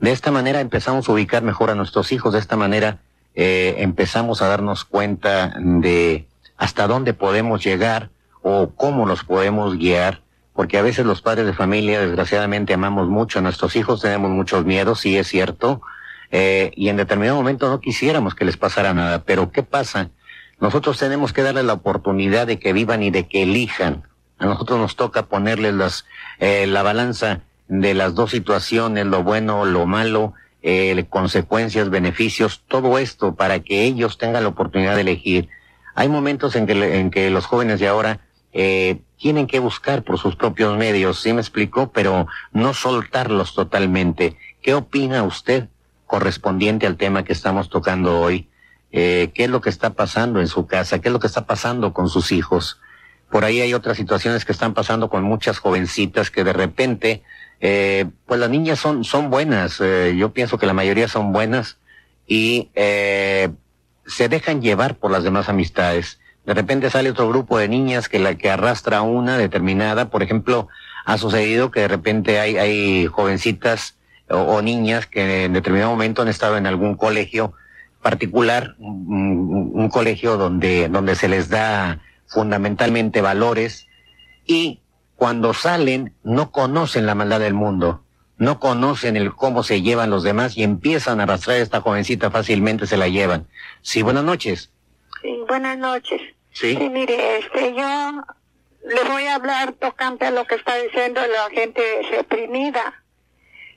De 0.00 0.10
esta 0.10 0.30
manera 0.30 0.60
empezamos 0.60 1.08
a 1.08 1.12
ubicar 1.12 1.42
mejor 1.42 1.70
a 1.70 1.74
nuestros 1.74 2.12
hijos, 2.12 2.32
de 2.32 2.40
esta 2.40 2.56
manera 2.56 2.98
eh, 3.36 3.76
empezamos 3.78 4.40
a 4.42 4.48
darnos 4.48 4.84
cuenta 4.84 5.54
de 5.58 6.26
hasta 6.56 6.86
dónde 6.86 7.12
podemos 7.12 7.62
llegar 7.62 8.08
o 8.42 8.70
cómo 8.74 9.06
los 9.06 9.24
podemos 9.24 9.76
guiar, 9.76 10.22
porque 10.54 10.78
a 10.78 10.82
veces 10.82 11.04
los 11.04 11.20
padres 11.20 11.46
de 11.46 11.52
familia 11.52 12.00
desgraciadamente 12.00 12.72
amamos 12.72 13.08
mucho 13.08 13.38
a 13.38 13.42
nuestros 13.42 13.76
hijos, 13.76 14.00
tenemos 14.00 14.30
muchos 14.30 14.64
miedos, 14.64 15.00
sí 15.00 15.18
es 15.18 15.28
cierto, 15.28 15.82
eh, 16.30 16.72
y 16.74 16.88
en 16.88 16.96
determinado 16.96 17.36
momento 17.36 17.68
no 17.68 17.80
quisiéramos 17.80 18.34
que 18.34 18.46
les 18.46 18.56
pasara 18.56 18.94
nada, 18.94 19.22
pero 19.22 19.52
¿qué 19.52 19.62
pasa? 19.62 20.08
Nosotros 20.58 20.98
tenemos 20.98 21.34
que 21.34 21.42
darles 21.42 21.64
la 21.64 21.74
oportunidad 21.74 22.46
de 22.46 22.58
que 22.58 22.72
vivan 22.72 23.02
y 23.02 23.10
de 23.10 23.28
que 23.28 23.42
elijan. 23.42 24.04
A 24.38 24.46
nosotros 24.46 24.78
nos 24.78 24.96
toca 24.96 25.26
ponerles 25.26 25.74
las, 25.74 26.06
eh, 26.38 26.66
la 26.66 26.82
balanza 26.82 27.40
de 27.68 27.92
las 27.92 28.14
dos 28.14 28.30
situaciones, 28.30 29.04
lo 29.06 29.22
bueno, 29.22 29.66
lo 29.66 29.84
malo, 29.86 30.32
eh, 30.68 31.06
consecuencias, 31.08 31.90
beneficios, 31.90 32.64
todo 32.66 32.98
esto 32.98 33.36
para 33.36 33.60
que 33.60 33.84
ellos 33.84 34.18
tengan 34.18 34.42
la 34.42 34.48
oportunidad 34.48 34.96
de 34.96 35.02
elegir. 35.02 35.48
Hay 35.94 36.08
momentos 36.08 36.56
en 36.56 36.66
que, 36.66 36.98
en 36.98 37.12
que 37.12 37.30
los 37.30 37.46
jóvenes 37.46 37.78
de 37.78 37.86
ahora 37.86 38.18
eh, 38.52 39.00
tienen 39.16 39.46
que 39.46 39.60
buscar 39.60 40.02
por 40.02 40.18
sus 40.18 40.34
propios 40.34 40.76
medios, 40.76 41.20
¿sí 41.20 41.32
me 41.32 41.40
explicó? 41.40 41.92
Pero 41.92 42.26
no 42.50 42.74
soltarlos 42.74 43.54
totalmente. 43.54 44.36
¿Qué 44.60 44.74
opina 44.74 45.22
usted 45.22 45.68
correspondiente 46.04 46.88
al 46.88 46.96
tema 46.96 47.22
que 47.22 47.32
estamos 47.32 47.70
tocando 47.70 48.20
hoy? 48.20 48.48
Eh, 48.90 49.30
¿Qué 49.34 49.44
es 49.44 49.50
lo 49.50 49.60
que 49.60 49.70
está 49.70 49.90
pasando 49.90 50.40
en 50.40 50.48
su 50.48 50.66
casa? 50.66 51.00
¿Qué 51.00 51.10
es 51.10 51.12
lo 51.12 51.20
que 51.20 51.28
está 51.28 51.46
pasando 51.46 51.92
con 51.92 52.08
sus 52.08 52.32
hijos? 52.32 52.80
Por 53.30 53.44
ahí 53.44 53.60
hay 53.60 53.74
otras 53.74 53.96
situaciones 53.96 54.44
que 54.44 54.52
están 54.52 54.74
pasando 54.74 55.08
con 55.08 55.22
muchas 55.22 55.58
jovencitas 55.58 56.30
que 56.30 56.44
de 56.44 56.52
repente, 56.52 57.22
eh, 57.60 58.06
pues 58.26 58.40
las 58.40 58.50
niñas 58.50 58.78
son, 58.78 59.04
son 59.04 59.30
buenas. 59.30 59.80
Eh, 59.80 60.14
yo 60.16 60.32
pienso 60.32 60.58
que 60.58 60.66
la 60.66 60.72
mayoría 60.72 61.08
son 61.08 61.32
buenas 61.32 61.78
y 62.26 62.70
eh, 62.74 63.50
se 64.06 64.28
dejan 64.28 64.62
llevar 64.62 64.96
por 64.96 65.10
las 65.10 65.24
demás 65.24 65.48
amistades 65.48 66.18
de 66.46 66.54
repente 66.54 66.90
sale 66.90 67.10
otro 67.10 67.28
grupo 67.28 67.58
de 67.58 67.68
niñas 67.68 68.08
que 68.08 68.20
la 68.20 68.36
que 68.36 68.48
arrastra 68.48 69.02
una 69.02 69.36
determinada, 69.36 70.10
por 70.10 70.22
ejemplo, 70.22 70.68
ha 71.04 71.18
sucedido 71.18 71.72
que 71.72 71.80
de 71.80 71.88
repente 71.88 72.38
hay, 72.38 72.56
hay 72.56 73.06
jovencitas 73.06 73.96
o, 74.28 74.62
niñas 74.62 75.06
que 75.06 75.44
en 75.44 75.52
determinado 75.52 75.90
momento 75.90 76.22
han 76.22 76.28
estado 76.28 76.56
en 76.56 76.66
algún 76.66 76.94
colegio 76.94 77.52
particular, 78.00 78.76
un, 78.78 79.72
un, 79.74 79.88
colegio 79.88 80.36
donde, 80.36 80.88
donde 80.88 81.16
se 81.16 81.28
les 81.28 81.48
da 81.48 82.00
fundamentalmente 82.28 83.20
valores 83.20 83.86
y 84.44 84.80
cuando 85.16 85.54
salen 85.54 86.14
no 86.22 86.50
conocen 86.50 87.06
la 87.06 87.14
maldad 87.14 87.40
del 87.40 87.54
mundo, 87.54 88.02
no 88.38 88.60
conocen 88.60 89.16
el 89.16 89.34
cómo 89.34 89.62
se 89.62 89.82
llevan 89.82 90.10
los 90.10 90.22
demás 90.22 90.56
y 90.56 90.62
empiezan 90.62 91.20
a 91.20 91.22
arrastrar 91.24 91.56
a 91.56 91.60
esta 91.60 91.80
jovencita 91.80 92.30
fácilmente 92.30 92.86
se 92.86 92.96
la 92.96 93.08
llevan. 93.08 93.46
Sí, 93.82 94.02
buenas 94.02 94.24
noches. 94.24 94.70
Sí, 95.22 95.34
buenas 95.48 95.78
noches. 95.78 96.20
Sí. 96.52 96.76
mire, 96.76 97.38
este, 97.38 97.74
yo 97.74 98.22
le 98.86 99.04
voy 99.10 99.24
a 99.24 99.34
hablar 99.34 99.72
tocante 99.74 100.26
a 100.26 100.30
lo 100.30 100.46
que 100.46 100.54
está 100.54 100.76
diciendo 100.76 101.20
la 101.20 101.50
gente 101.54 101.82
reprimida. 102.10 103.02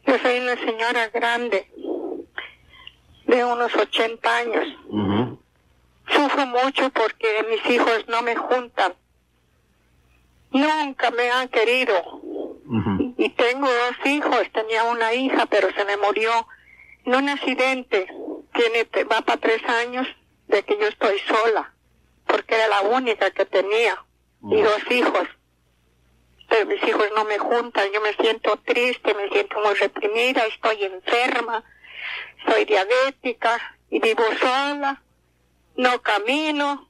Yo 0.06 0.18
soy 0.20 0.39
una 0.39 0.56
señora 0.56 1.08
grande, 1.10 1.68
de 3.27 3.46
unos 3.46 3.75
80 3.75 4.38
años. 4.38 4.65
Sufro 6.12 6.46
mucho 6.48 6.89
porque 6.92 7.46
mis 7.50 7.66
hijos 7.74 8.06
no 8.08 8.22
me 8.22 8.36
juntan. 8.36 8.94
Nunca 10.51 11.12
me 11.12 11.30
han 11.30 11.48
querido. 11.50 12.22
Y 13.18 13.30
tengo 13.30 13.68
dos 13.68 14.06
hijos, 14.06 14.42
tenía 14.54 14.84
una 14.84 15.13
hija, 15.13 15.46
pero 15.48 15.74
se 15.74 15.86
me 15.86 15.98
murió 15.98 16.32
en 17.06 17.16
un 17.16 17.30
accidente. 17.30 18.08
Tiene, 18.54 18.88
va 19.06 19.22
para 19.22 19.39
tres 19.39 19.63
años 19.68 20.08
de 20.48 20.63
que 20.63 20.78
yo 20.80 20.88
estoy 20.88 21.20
sola 21.20 21.74
porque 22.30 22.56
era 22.56 22.68
la 22.68 22.82
única 22.82 23.32
que 23.32 23.46
tenía 23.46 24.06
y 24.50 24.62
dos 24.62 24.92
hijos. 24.92 25.28
Pero 26.48 26.66
mis 26.68 26.82
hijos 26.84 27.10
no 27.16 27.25
me 27.25 27.38
juntan, 27.38 27.88
yo 27.92 28.01
me 28.01 28.13
siento 28.13 28.58
triste, 28.58 29.13
me 29.13 29.30
siento 29.30 29.60
muy 29.60 29.74
reprimida, 29.74 30.44
estoy 30.46 30.84
enferma, 30.84 31.63
soy 32.46 32.66
diabética 32.66 33.60
y 33.89 34.00
vivo 34.00 34.24
sola, 34.39 35.01
no 35.79 36.01
camino, 36.01 36.89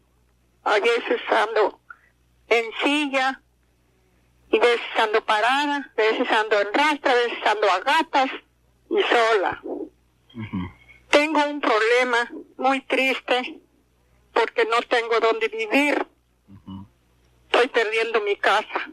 a 0.63 0.79
veces 0.79 1.22
ando 1.29 1.79
en 2.48 2.65
silla 2.84 3.41
Y 4.51 4.58
veces 4.58 4.88
ando 4.98 5.24
parada, 5.24 5.91
veces 5.96 6.29
ando 6.31 6.60
en 6.60 6.74
rastra, 6.74 7.13
veces 7.13 7.46
ando 7.46 7.69
a 7.69 7.79
gatas 7.81 8.31
y 8.89 9.01
sola. 9.03 9.62
Tengo 11.12 11.46
un 11.46 11.62
problema 11.62 12.31
muy 12.58 12.81
triste 12.81 13.60
porque 14.34 14.65
no 14.65 14.81
tengo 14.81 15.19
dónde 15.19 15.48
vivir. 15.50 16.08
Estoy 17.46 17.67
perdiendo 17.67 18.22
mi 18.22 18.36
casa 18.38 18.89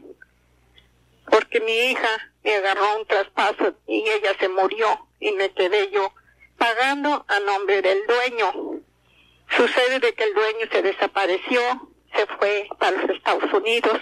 porque 1.31 1.59
mi 1.59 1.71
hija 1.71 2.09
me 2.43 2.55
agarró 2.55 2.99
un 2.99 3.05
traspaso 3.07 3.75
y 3.87 4.07
ella 4.07 4.35
se 4.39 4.47
murió 4.49 5.07
y 5.19 5.31
me 5.31 5.51
quedé 5.53 5.89
yo 5.89 6.13
pagando 6.57 7.25
a 7.27 7.39
nombre 7.39 7.81
del 7.81 7.99
dueño. 8.05 8.76
Sucede 9.55 9.99
de 9.99 10.13
que 10.13 10.23
el 10.23 10.33
dueño 10.33 10.67
se 10.71 10.81
desapareció, 10.81 11.61
se 12.13 12.25
fue 12.37 12.67
para 12.79 12.97
los 12.97 13.09
Estados 13.11 13.51
Unidos. 13.53 14.01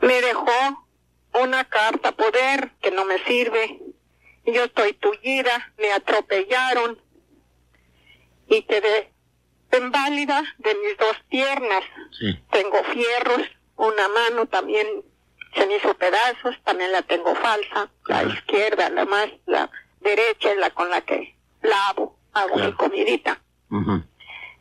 Me 0.00 0.20
dejó 0.20 0.86
una 1.34 1.64
carta 1.64 2.12
poder 2.12 2.72
que 2.80 2.90
no 2.90 3.04
me 3.04 3.18
sirve. 3.24 3.80
Yo 4.44 4.64
estoy 4.64 4.92
tullida, 4.94 5.72
me 5.78 5.92
atropellaron 5.92 7.00
y 8.48 8.62
quedé 8.62 9.12
inválida 9.76 10.42
de 10.58 10.74
mis 10.74 10.96
dos 10.98 11.16
piernas. 11.28 11.84
Tengo 12.50 12.82
fierros, 12.84 13.42
una 13.76 14.08
mano 14.08 14.46
también 14.46 14.86
se 15.54 15.66
me 15.66 15.76
hizo 15.76 15.94
pedazos, 15.94 16.56
también 16.64 16.92
la 16.92 17.02
tengo 17.02 17.34
falsa, 17.34 17.90
la 18.06 18.22
izquierda, 18.24 18.90
la 18.90 19.04
más, 19.04 19.28
la 19.46 19.70
derecha 20.00 20.52
es 20.52 20.58
la 20.58 20.70
con 20.70 20.90
la 20.90 21.00
que 21.02 21.36
lavo, 21.62 22.17
hago 22.40 22.56
mi 22.56 22.72
comidita. 22.72 23.40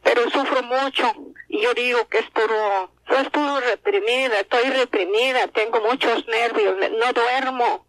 Pero 0.04 0.30
sufro 0.30 0.64
mucho. 0.64 1.12
Y 1.50 1.62
yo 1.62 1.74
digo 1.74 2.08
que 2.08 2.20
es 2.20 2.30
puro, 2.32 2.92
es 3.08 3.30
puro 3.30 3.60
reprimida, 3.62 4.42
estoy 4.42 4.70
reprimida, 4.70 5.48
tengo 5.48 5.80
muchos 5.82 6.28
nervios, 6.28 6.76
no 6.92 7.14
duermo, 7.14 7.86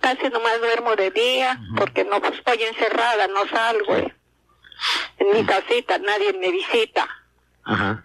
casi 0.00 0.28
nomás 0.28 0.60
duermo 0.60 0.96
de 0.96 1.10
día 1.10 1.60
porque 1.76 2.04
no 2.04 2.20
pues, 2.20 2.34
estoy 2.34 2.62
encerrada, 2.64 3.28
no 3.28 3.46
salgo. 3.48 3.94
En 5.18 5.32
mi 5.32 5.44
casita 5.44 5.98
nadie 5.98 6.32
me 6.34 6.50
visita. 6.50 7.08
Ajá. 7.64 8.04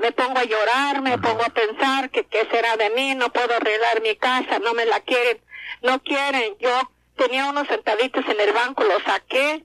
Me 0.00 0.12
pongo 0.12 0.38
a 0.38 0.44
llorar, 0.44 1.00
me 1.02 1.18
pongo 1.18 1.44
a 1.44 1.50
pensar 1.50 2.10
que 2.10 2.24
qué 2.26 2.46
será 2.50 2.76
de 2.76 2.90
mí, 2.90 3.14
no 3.14 3.30
puedo 3.30 3.54
arreglar 3.54 4.02
mi 4.02 4.16
casa, 4.16 4.58
no 4.58 4.74
me 4.74 4.84
la 4.84 5.00
quieren, 5.00 5.40
no 5.82 6.02
quieren. 6.02 6.56
Yo 6.58 6.70
tenía 7.16 7.46
unos 7.46 7.66
centavitos 7.68 8.24
en 8.28 8.40
el 8.40 8.52
banco, 8.52 8.84
los 8.84 9.02
saqué 9.02 9.64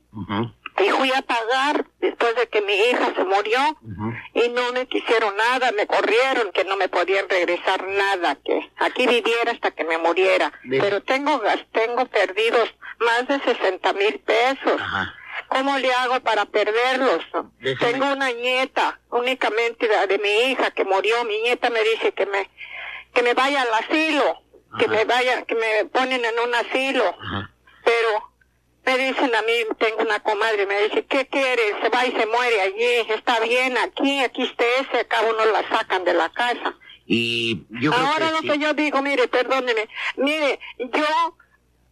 y 0.81 0.89
fui 0.89 1.11
a 1.11 1.21
pagar 1.21 1.85
después 2.00 2.35
de 2.35 2.47
que 2.47 2.61
mi 2.61 2.73
hija 2.73 3.13
se 3.15 3.23
murió 3.23 3.59
y 4.33 4.50
no 4.50 4.71
me 4.73 4.88
quisieron 4.88 5.35
nada, 5.35 5.71
me 5.71 5.85
corrieron 5.85 6.51
que 6.51 6.63
no 6.63 6.77
me 6.77 6.89
podían 6.89 7.27
regresar 7.29 7.88
nada, 7.88 8.35
que 8.43 8.71
aquí 8.77 9.05
viviera 9.07 9.51
hasta 9.51 9.71
que 9.71 9.83
me 9.83 9.97
muriera. 9.97 10.51
Pero 10.69 11.01
tengo, 11.03 11.41
tengo 11.71 12.05
perdidos 12.07 12.73
más 13.00 13.27
de 13.27 13.39
60 13.39 13.93
mil 13.93 14.19
pesos. 14.19 14.81
¿Cómo 15.47 15.77
le 15.77 15.91
hago 15.93 16.19
para 16.21 16.45
perderlos? 16.45 17.25
Tengo 17.79 18.13
una 18.13 18.31
nieta, 18.31 19.00
únicamente 19.09 19.88
de, 19.88 20.17
mi 20.17 20.51
hija 20.51 20.71
que 20.71 20.85
murió. 20.85 21.23
Mi 21.25 21.41
nieta 21.41 21.69
me 21.69 21.83
dice 21.83 22.13
que 22.13 22.25
me, 22.25 22.50
que 23.13 23.21
me 23.21 23.33
vaya 23.33 23.61
al 23.61 23.73
asilo, 23.73 24.41
que 24.79 24.88
me 24.88 25.03
vaya, 25.05 25.43
que 25.43 25.55
me 25.55 25.85
ponen 25.85 26.23
en 26.23 26.39
un 26.39 26.55
asilo. 26.55 27.15
Pero 27.83 28.30
me 28.85 28.97
dicen 28.97 29.35
a 29.35 29.41
mí, 29.43 29.53
tengo 29.77 30.01
una 30.01 30.19
comadre, 30.21 30.65
me 30.65 30.83
dice, 30.83 31.05
¿qué 31.05 31.27
quiere? 31.27 31.61
Se 31.81 31.89
va 31.89 32.05
y 32.05 32.11
se 32.11 32.25
muere 32.25 32.61
allí, 32.61 33.11
está 33.13 33.39
bien 33.39 33.77
aquí, 33.77 34.19
aquí 34.19 34.43
esté 34.43 34.65
ese, 34.79 35.01
acá 35.01 35.17
uno 35.21 35.45
la 35.45 35.67
sacan 35.69 36.03
de 36.03 36.13
la 36.13 36.29
casa. 36.29 36.75
Y 37.05 37.65
yo 37.70 37.94
Ahora 37.94 38.31
lo 38.31 38.41
que 38.41 38.57
yo 38.57 38.74
digo, 38.74 39.01
mire, 39.01 39.27
perdóneme, 39.27 39.87
mire, 40.17 40.59
yo 40.79 41.37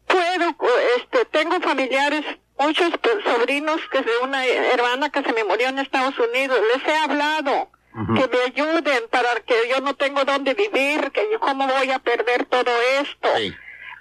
puedo, 0.07 0.55
este, 0.97 1.25
tengo 1.25 1.59
familiares 1.61 2.25
muchos 2.57 2.91
sobrinos 3.23 3.79
que 3.91 4.01
de 4.01 4.17
una 4.21 4.45
hermana 4.45 5.09
que 5.09 5.23
se 5.23 5.33
me 5.33 5.43
murió 5.43 5.69
en 5.69 5.79
Estados 5.79 6.17
Unidos, 6.19 6.59
les 6.73 6.87
he 6.87 6.97
hablado 6.97 7.69
que 8.15 8.27
me 8.27 8.41
ayuden 8.45 9.03
para 9.09 9.35
que 9.41 9.55
yo 9.69 9.81
no 9.81 9.95
tengo 9.95 10.23
dónde 10.23 10.53
vivir, 10.53 11.11
que 11.11 11.27
yo 11.31 11.39
cómo 11.39 11.67
voy 11.67 11.91
a 11.91 11.99
perder 11.99 12.45
todo 12.45 12.71
esto. 13.01 13.29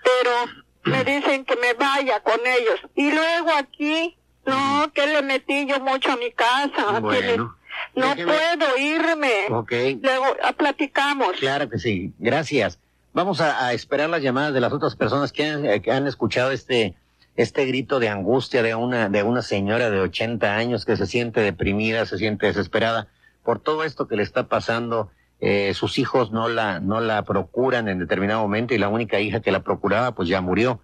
Pero 0.05 0.31
me 0.89 1.05
dicen 1.05 1.45
que 1.45 1.57
me 1.57 1.75
vaya 1.75 2.21
con 2.21 2.41
ellos. 2.45 2.81
Y 2.95 3.11
luego 3.13 3.51
aquí, 3.57 4.17
no, 4.47 4.91
que 4.93 5.07
le 5.07 5.23
metí 5.23 5.67
yo 5.67 5.81
mucho 5.81 6.13
a 6.13 6.17
mi 6.17 6.31
casa. 6.33 7.01
no 7.01 7.03
puedo 7.03 8.79
irme. 8.79 9.47
Luego 9.49 10.25
a, 10.43 10.49
ah, 10.49 10.53
platicamos. 10.53 11.37
Claro 11.39 11.69
que 11.69 11.79
sí. 11.79 12.13
Gracias. 12.19 12.79
Vamos 13.13 13.41
a, 13.41 13.73
esperar 13.73 14.11
las 14.11 14.23
llamadas 14.23 14.53
de 14.53 14.61
las 14.61 14.73
otras 14.73 14.95
personas 14.95 15.33
que 15.33 15.81
que 15.83 15.91
han 15.91 16.07
escuchado 16.07 16.53
este 16.53 16.95
este 17.39 17.67
grito 17.67 18.01
de 18.01 18.09
angustia 18.09 18.65
de 18.65 18.75
una, 18.75 19.09
de 19.09 19.23
una 19.23 19.43
señora 19.43 19.91
de 19.91 20.01
80 20.01 20.57
años 20.57 20.85
que 20.85 20.97
se 20.97 21.07
siente 21.07 21.41
deprimida, 21.41 22.05
se 22.05 22.19
siente 22.19 22.47
desesperada 22.47 23.07
por 23.45 23.61
todo 23.61 23.85
esto 23.85 24.09
que 24.09 24.17
le 24.17 24.25
está 24.25 24.49
pasando. 24.49 25.13
Eh, 25.41 25.73
sus 25.75 25.99
hijos 25.99 26.33
no 26.33 26.49
la, 26.49 26.81
no 26.81 27.01
la 27.01 27.23
procuran 27.23 27.89
en 27.89 27.99
determinado 27.99 28.41
momento 28.43 28.75
y 28.75 28.79
la 28.79 28.89
única 28.89 29.21
hija 29.21 29.41
que 29.41 29.53
la 29.53 29.63
procuraba 29.63 30.13
pues 30.13 30.29
ya 30.29 30.41
murió. 30.41 30.81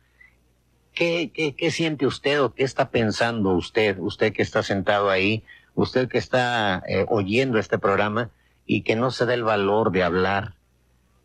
¿Qué, 0.93 1.33
qué, 1.35 1.57
qué 1.57 1.71
siente 1.71 2.07
usted 2.07 2.41
o 2.41 2.55
qué 2.55 2.63
está 2.63 2.91
pensando 2.91 3.51
usted, 3.51 3.99
usted 3.99 4.33
que 4.33 4.43
está 4.43 4.63
sentado 4.63 5.11
ahí, 5.11 5.43
usted 5.75 6.09
que 6.09 6.19
está 6.19 6.83
eh, 6.87 7.05
oyendo 7.09 7.59
este 7.59 7.79
programa 7.79 8.31
y 8.65 8.83
que 8.83 8.95
no 8.95 9.11
se 9.11 9.27
da 9.27 9.35
el 9.35 9.43
valor 9.43 9.91
de 9.91 10.05
hablar, 10.05 10.55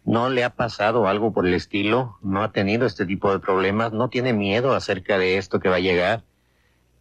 ¿No 0.10 0.30
le 0.30 0.44
ha 0.44 0.50
pasado 0.56 1.08
algo 1.08 1.34
por 1.34 1.46
el 1.46 1.54
estilo? 1.54 2.18
¿No 2.24 2.42
ha 2.42 2.52
tenido 2.52 2.88
este 2.88 3.06
tipo 3.06 3.32
de 3.32 3.38
problemas? 3.38 3.94
¿No 3.94 4.10
tiene 4.10 4.34
miedo 4.34 4.74
acerca 4.74 5.20
de 5.20 5.38
esto 5.38 5.60
que 5.60 5.70
va 5.70 5.76
a 5.76 5.82
llegar? 5.82 6.24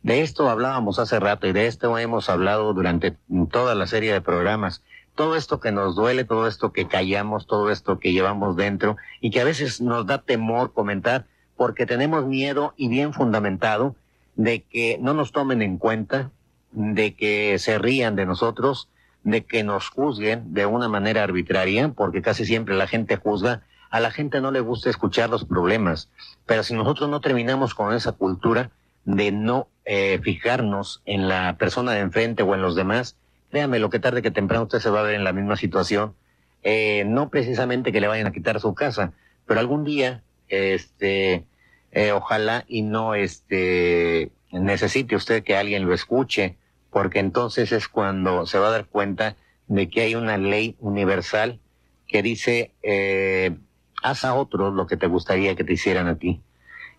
De 0.02 0.20
esto 0.20 0.50
hablábamos 0.50 0.98
hace 0.98 1.18
rato 1.18 1.46
y 1.46 1.52
de 1.52 1.68
esto 1.68 1.96
hemos 1.96 2.28
hablado 2.28 2.74
durante 2.74 3.16
toda 3.50 3.74
la 3.74 3.86
serie 3.86 4.12
de 4.12 4.20
programas. 4.20 4.82
Todo 5.18 5.34
esto 5.34 5.58
que 5.58 5.72
nos 5.72 5.96
duele, 5.96 6.22
todo 6.22 6.46
esto 6.46 6.70
que 6.72 6.86
callamos, 6.86 7.48
todo 7.48 7.72
esto 7.72 7.98
que 7.98 8.12
llevamos 8.12 8.54
dentro 8.54 8.96
y 9.20 9.32
que 9.32 9.40
a 9.40 9.44
veces 9.44 9.80
nos 9.80 10.06
da 10.06 10.18
temor 10.22 10.72
comentar 10.72 11.26
porque 11.56 11.86
tenemos 11.86 12.24
miedo 12.24 12.72
y 12.76 12.86
bien 12.86 13.12
fundamentado 13.12 13.96
de 14.36 14.62
que 14.62 14.96
no 15.00 15.14
nos 15.14 15.32
tomen 15.32 15.60
en 15.60 15.76
cuenta, 15.76 16.30
de 16.70 17.16
que 17.16 17.58
se 17.58 17.80
rían 17.80 18.14
de 18.14 18.26
nosotros, 18.26 18.90
de 19.24 19.44
que 19.44 19.64
nos 19.64 19.88
juzguen 19.88 20.54
de 20.54 20.66
una 20.66 20.88
manera 20.88 21.24
arbitraria, 21.24 21.88
porque 21.88 22.22
casi 22.22 22.44
siempre 22.44 22.76
la 22.76 22.86
gente 22.86 23.16
juzga, 23.16 23.62
a 23.90 23.98
la 23.98 24.12
gente 24.12 24.40
no 24.40 24.52
le 24.52 24.60
gusta 24.60 24.88
escuchar 24.88 25.30
los 25.30 25.44
problemas, 25.44 26.10
pero 26.46 26.62
si 26.62 26.74
nosotros 26.74 27.10
no 27.10 27.20
terminamos 27.20 27.74
con 27.74 27.92
esa 27.92 28.12
cultura 28.12 28.70
de 29.04 29.32
no 29.32 29.66
eh, 29.84 30.20
fijarnos 30.22 31.02
en 31.06 31.26
la 31.26 31.56
persona 31.58 31.90
de 31.90 32.02
enfrente 32.02 32.44
o 32.44 32.54
en 32.54 32.62
los 32.62 32.76
demás, 32.76 33.16
créame, 33.50 33.78
lo 33.78 33.90
que 33.90 33.98
tarde 33.98 34.22
que 34.22 34.30
temprano 34.30 34.64
usted 34.64 34.80
se 34.80 34.90
va 34.90 35.00
a 35.00 35.04
ver 35.04 35.14
en 35.14 35.24
la 35.24 35.32
misma 35.32 35.56
situación, 35.56 36.14
eh, 36.62 37.04
no 37.06 37.28
precisamente 37.30 37.92
que 37.92 38.00
le 38.00 38.08
vayan 38.08 38.26
a 38.26 38.32
quitar 38.32 38.60
su 38.60 38.74
casa, 38.74 39.12
pero 39.46 39.60
algún 39.60 39.84
día, 39.84 40.22
este, 40.48 41.44
eh, 41.92 42.12
ojalá 42.12 42.64
y 42.68 42.82
no, 42.82 43.14
este, 43.14 44.30
necesite 44.52 45.16
usted 45.16 45.42
que 45.42 45.56
alguien 45.56 45.86
lo 45.86 45.94
escuche, 45.94 46.56
porque 46.90 47.20
entonces 47.20 47.72
es 47.72 47.88
cuando 47.88 48.46
se 48.46 48.58
va 48.58 48.68
a 48.68 48.72
dar 48.72 48.86
cuenta 48.86 49.36
de 49.68 49.88
que 49.88 50.02
hay 50.02 50.14
una 50.14 50.38
ley 50.38 50.76
universal 50.80 51.60
que 52.06 52.22
dice, 52.22 52.72
eh, 52.82 53.56
haz 54.02 54.24
a 54.24 54.34
otros 54.34 54.74
lo 54.74 54.86
que 54.86 54.96
te 54.96 55.06
gustaría 55.06 55.54
que 55.54 55.64
te 55.64 55.74
hicieran 55.74 56.08
a 56.08 56.16
ti. 56.16 56.40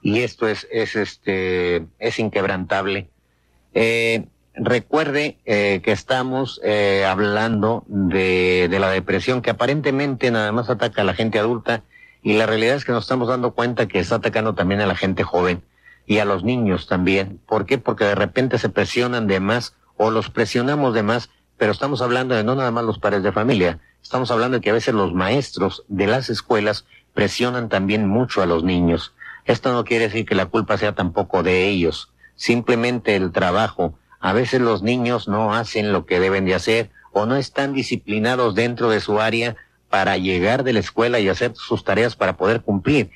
Y 0.01 0.19
esto 0.19 0.47
es, 0.47 0.67
es, 0.71 0.95
este, 0.95 1.85
es 1.97 2.19
inquebrantable. 2.19 3.09
Recuerde 4.55 5.37
eh, 5.45 5.81
que 5.83 5.91
estamos 5.91 6.59
eh, 6.63 7.05
hablando 7.05 7.83
de, 7.87 8.67
de 8.69 8.79
la 8.79 8.89
depresión 8.89 9.41
que 9.41 9.51
aparentemente 9.51 10.31
nada 10.31 10.51
más 10.51 10.69
ataca 10.69 11.01
a 11.01 11.05
la 11.05 11.13
gente 11.13 11.39
adulta 11.39 11.83
y 12.21 12.33
la 12.33 12.45
realidad 12.45 12.75
es 12.75 12.85
que 12.85 12.91
nos 12.91 13.05
estamos 13.05 13.27
dando 13.27 13.51
cuenta 13.51 13.87
que 13.87 13.99
está 13.99 14.15
atacando 14.15 14.55
también 14.55 14.81
a 14.81 14.85
la 14.85 14.95
gente 14.95 15.23
joven 15.23 15.63
y 16.05 16.17
a 16.17 16.25
los 16.25 16.43
niños 16.43 16.87
también. 16.87 17.39
¿Por 17.47 17.65
qué? 17.65 17.77
Porque 17.77 18.03
de 18.03 18.15
repente 18.15 18.57
se 18.57 18.69
presionan 18.69 19.27
de 19.27 19.39
más 19.39 19.75
o 19.95 20.11
los 20.11 20.29
presionamos 20.29 20.93
de 20.93 21.03
más, 21.03 21.29
pero 21.57 21.71
estamos 21.71 22.01
hablando 22.01 22.35
de 22.35 22.43
no 22.43 22.55
nada 22.55 22.71
más 22.71 22.83
los 22.83 22.99
padres 22.99 23.21
de 23.21 23.31
familia, 23.31 23.79
estamos 24.01 24.31
hablando 24.31 24.57
de 24.57 24.61
que 24.61 24.69
a 24.69 24.73
veces 24.73 24.93
los 24.93 25.13
maestros 25.13 25.83
de 25.87 26.07
las 26.07 26.29
escuelas 26.29 26.85
presionan 27.13 27.69
también 27.69 28.07
mucho 28.07 28.41
a 28.41 28.45
los 28.45 28.63
niños. 28.63 29.13
Esto 29.45 29.73
no 29.73 29.83
quiere 29.83 30.05
decir 30.05 30.25
que 30.25 30.35
la 30.35 30.45
culpa 30.45 30.77
sea 30.77 30.95
tampoco 30.95 31.43
de 31.43 31.67
ellos, 31.67 32.13
simplemente 32.35 33.15
el 33.15 33.31
trabajo. 33.31 33.97
A 34.19 34.33
veces 34.33 34.61
los 34.61 34.83
niños 34.83 35.27
no 35.27 35.53
hacen 35.53 35.91
lo 35.91 36.05
que 36.05 36.19
deben 36.19 36.45
de 36.45 36.55
hacer 36.55 36.89
o 37.11 37.25
no 37.25 37.35
están 37.35 37.73
disciplinados 37.73 38.55
dentro 38.55 38.89
de 38.89 38.99
su 38.99 39.19
área 39.19 39.55
para 39.89 40.17
llegar 40.17 40.63
de 40.63 40.73
la 40.73 40.79
escuela 40.79 41.19
y 41.19 41.29
hacer 41.29 41.53
sus 41.55 41.83
tareas 41.83 42.15
para 42.15 42.37
poder 42.37 42.61
cumplir. 42.61 43.09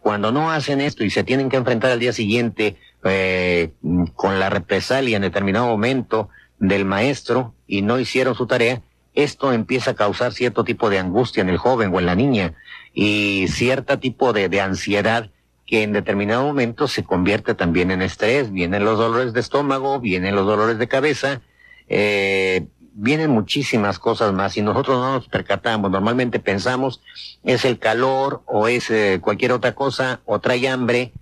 Cuando 0.00 0.32
no 0.32 0.50
hacen 0.50 0.80
esto 0.80 1.04
y 1.04 1.10
se 1.10 1.24
tienen 1.24 1.48
que 1.48 1.56
enfrentar 1.56 1.90
al 1.90 2.00
día 2.00 2.12
siguiente 2.12 2.76
eh, 3.04 3.72
con 4.14 4.38
la 4.38 4.50
represalia 4.50 5.16
en 5.16 5.22
determinado 5.22 5.66
momento 5.66 6.28
del 6.58 6.84
maestro 6.84 7.54
y 7.66 7.82
no 7.82 7.98
hicieron 7.98 8.34
su 8.34 8.46
tarea, 8.46 8.82
esto 9.14 9.52
empieza 9.52 9.92
a 9.92 9.94
causar 9.94 10.32
cierto 10.32 10.64
tipo 10.64 10.90
de 10.90 10.98
angustia 10.98 11.40
en 11.40 11.48
el 11.48 11.58
joven 11.58 11.94
o 11.94 12.00
en 12.00 12.06
la 12.06 12.14
niña 12.14 12.54
y 12.92 13.46
cierto 13.48 13.98
tipo 13.98 14.32
de, 14.32 14.48
de 14.48 14.60
ansiedad 14.60 15.30
que 15.66 15.82
en 15.82 15.92
determinado 15.92 16.44
momento 16.44 16.88
se 16.88 17.04
convierte 17.04 17.54
también 17.54 17.90
en 17.90 18.02
estrés, 18.02 18.52
vienen 18.52 18.84
los 18.84 18.98
dolores 18.98 19.32
de 19.32 19.40
estómago, 19.40 19.98
vienen 20.00 20.36
los 20.36 20.46
dolores 20.46 20.78
de 20.78 20.88
cabeza, 20.88 21.40
eh, 21.88 22.66
vienen 22.92 23.30
muchísimas 23.30 23.98
cosas 23.98 24.32
más. 24.32 24.56
Y 24.56 24.62
nosotros 24.62 24.98
no 24.98 25.12
nos 25.14 25.28
percatamos. 25.28 25.90
Normalmente 25.90 26.38
pensamos 26.38 27.00
es 27.42 27.64
el 27.64 27.78
calor 27.78 28.42
o 28.46 28.68
es 28.68 28.90
eh, 28.90 29.20
cualquier 29.22 29.52
otra 29.52 29.74
cosa 29.74 30.20
o 30.26 30.38
trae 30.38 30.68
hambre 30.68 31.12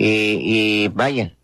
y, 0.00 0.86
vaya, 0.94 1.34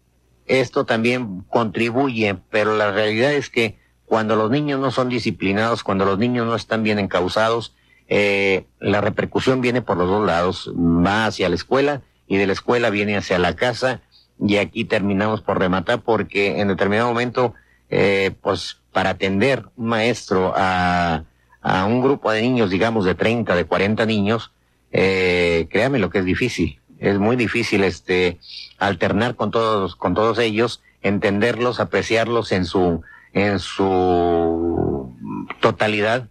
esto 0.47 0.85
también 0.85 1.41
contribuye, 1.49 2.37
pero 2.51 2.77
la 2.77 2.93
realidad 2.93 3.33
es 3.33 3.51
que 3.51 3.79
cuando 4.05 4.37
los 4.37 4.49
niños 4.49 4.79
no 4.79 4.93
son 4.93 5.09
disciplinados, 5.09 5.83
cuando 5.83 6.05
los 6.05 6.19
niños 6.21 6.47
no 6.47 6.55
están 6.55 6.85
bien 6.85 7.01
encausados, 7.01 7.75
eh, 8.07 8.67
la 8.79 9.01
repercusión 9.01 9.61
viene 9.61 9.83
por 9.83 9.97
los 9.97 10.09
dos 10.09 10.25
lados, 10.25 10.73
va 10.77 11.27
hacia 11.27 11.49
la 11.49 11.57
escuela 11.57 12.03
y 12.27 12.37
de 12.37 12.47
la 12.47 12.53
escuela 12.53 12.91
viene 12.91 13.17
hacia 13.17 13.39
la 13.39 13.57
casa 13.57 14.01
y 14.41 14.57
aquí 14.57 14.85
terminamos 14.85 15.41
por 15.41 15.59
rematar 15.59 16.03
porque 16.03 16.61
en 16.61 16.69
determinado 16.69 17.09
momento, 17.09 17.55
eh, 17.91 18.33
pues 18.41 18.79
para 18.93 19.11
atender 19.11 19.65
un 19.77 19.87
maestro 19.87 20.53
a, 20.57 21.25
a 21.63 21.85
un 21.87 22.03
grupo 22.03 22.31
de 22.31 22.43
niños, 22.43 22.71
digamos 22.71 23.05
de 23.05 23.15
30, 23.15 23.55
de 23.55 23.65
40 23.65 24.07
niños, 24.07 24.53
eh, 24.93 25.67
créame 25.71 25.99
lo 25.99 26.11
que 26.11 26.19
es 26.19 26.25
difícil. 26.25 26.81
Es 26.99 27.19
muy 27.19 27.37
difícil 27.37 27.85
este 27.85 28.39
alternar 28.79 29.35
con 29.35 29.51
todos, 29.51 29.97
con 29.97 30.15
todos 30.15 30.39
ellos, 30.39 30.83
entenderlos, 31.03 31.81
apreciarlos 31.81 32.53
en 32.53 32.65
su, 32.65 33.03
en 33.33 33.59
su 33.59 35.13
totalidad, 35.61 36.29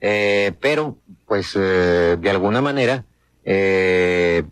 eh, 0.00 0.52
pero 0.60 0.96
pues 1.26 1.54
eh, 1.56 2.16
de 2.20 2.30
alguna 2.30 2.60
manera 2.60 3.04
eh, 3.44 4.44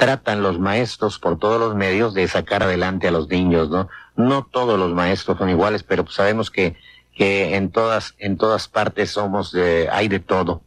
tratan 0.00 0.42
los 0.42 0.58
maestros 0.58 1.18
por 1.18 1.38
todos 1.38 1.60
los 1.60 1.74
medios 1.74 2.14
de 2.14 2.26
sacar 2.26 2.62
adelante 2.62 3.06
a 3.06 3.10
los 3.10 3.28
niños, 3.28 3.68
¿no? 3.68 3.90
No 4.16 4.48
todos 4.50 4.78
los 4.78 4.94
maestros 4.94 5.36
son 5.36 5.50
iguales, 5.50 5.82
pero 5.82 6.06
sabemos 6.08 6.50
que, 6.50 6.74
que 7.14 7.54
en 7.54 7.70
todas, 7.70 8.14
en 8.16 8.38
todas 8.38 8.66
partes 8.66 9.10
somos 9.10 9.52
de, 9.52 9.90
hay 9.92 10.08
de 10.08 10.18
todo. 10.18 10.62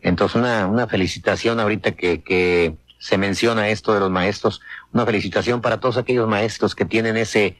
Entonces 0.00 0.36
una, 0.36 0.66
una 0.66 0.86
felicitación 0.86 1.60
ahorita 1.60 1.92
que, 1.92 2.22
que 2.22 2.74
se 2.98 3.18
menciona 3.18 3.68
esto 3.68 3.92
de 3.92 4.00
los 4.00 4.10
maestros, 4.10 4.62
una 4.90 5.04
felicitación 5.04 5.60
para 5.60 5.78
todos 5.78 5.98
aquellos 5.98 6.26
maestros 6.26 6.74
que 6.74 6.86
tienen 6.86 7.18
ese, 7.18 7.58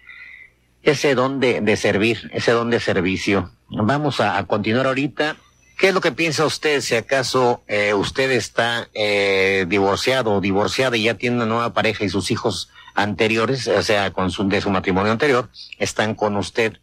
ese 0.82 1.14
don 1.14 1.40
de, 1.40 1.60
de 1.60 1.76
servir, 1.76 2.30
ese 2.32 2.52
don 2.52 2.70
de 2.70 2.80
servicio. 2.80 3.50
Vamos 3.68 4.18
a, 4.20 4.38
a 4.38 4.46
continuar 4.46 4.86
ahorita 4.86 5.36
¿Qué 5.82 5.88
es 5.88 5.94
lo 5.94 6.00
que 6.00 6.12
piensa 6.12 6.46
usted 6.46 6.80
si 6.80 6.94
acaso 6.94 7.64
eh, 7.66 7.92
usted 7.92 8.30
está 8.30 8.88
eh, 8.94 9.66
divorciado 9.66 10.34
o 10.34 10.40
divorciada 10.40 10.96
y 10.96 11.02
ya 11.02 11.14
tiene 11.14 11.34
una 11.34 11.46
nueva 11.46 11.72
pareja 11.72 12.04
y 12.04 12.08
sus 12.08 12.30
hijos 12.30 12.70
anteriores, 12.94 13.66
o 13.66 13.82
sea, 13.82 14.12
con 14.12 14.30
su, 14.30 14.48
de 14.48 14.60
su 14.60 14.70
matrimonio 14.70 15.10
anterior, 15.10 15.48
están 15.80 16.14
con 16.14 16.36
usted? 16.36 16.74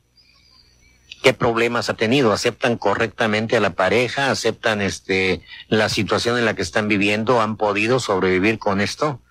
¿Qué 1.24 1.32
problemas 1.32 1.90
ha 1.90 1.94
tenido? 1.94 2.34
¿Aceptan 2.34 2.76
correctamente 2.76 3.56
a 3.56 3.62
la 3.62 3.70
pareja? 3.70 4.32
¿Aceptan 4.32 4.82
este 4.82 5.44
la 5.70 5.88
situación 5.88 6.38
en 6.38 6.44
la 6.44 6.54
que 6.54 6.62
están 6.62 6.90
viviendo? 6.90 7.40
¿Han 7.40 7.56
podido 7.56 8.02
sobrevivir 8.02 8.60
con 8.60 8.82
esto? 8.82 9.22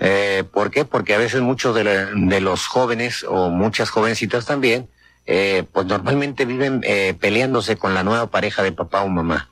Eh, 0.00 0.42
¿Por 0.52 0.72
qué? 0.72 0.84
Porque 0.84 1.14
a 1.14 1.18
veces 1.18 1.40
muchos 1.40 1.72
de, 1.76 1.84
la, 1.84 2.06
de 2.12 2.40
los 2.40 2.66
jóvenes 2.66 3.24
o 3.28 3.48
muchas 3.48 3.90
jovencitas 3.90 4.44
también 4.44 4.88
eh, 5.26 5.64
pues 5.72 5.86
normalmente 5.86 6.44
viven 6.44 6.80
eh, 6.84 7.14
peleándose 7.18 7.76
con 7.76 7.94
la 7.94 8.04
nueva 8.04 8.28
pareja 8.28 8.62
de 8.62 8.72
papá 8.72 9.02
o 9.02 9.08
mamá. 9.08 9.50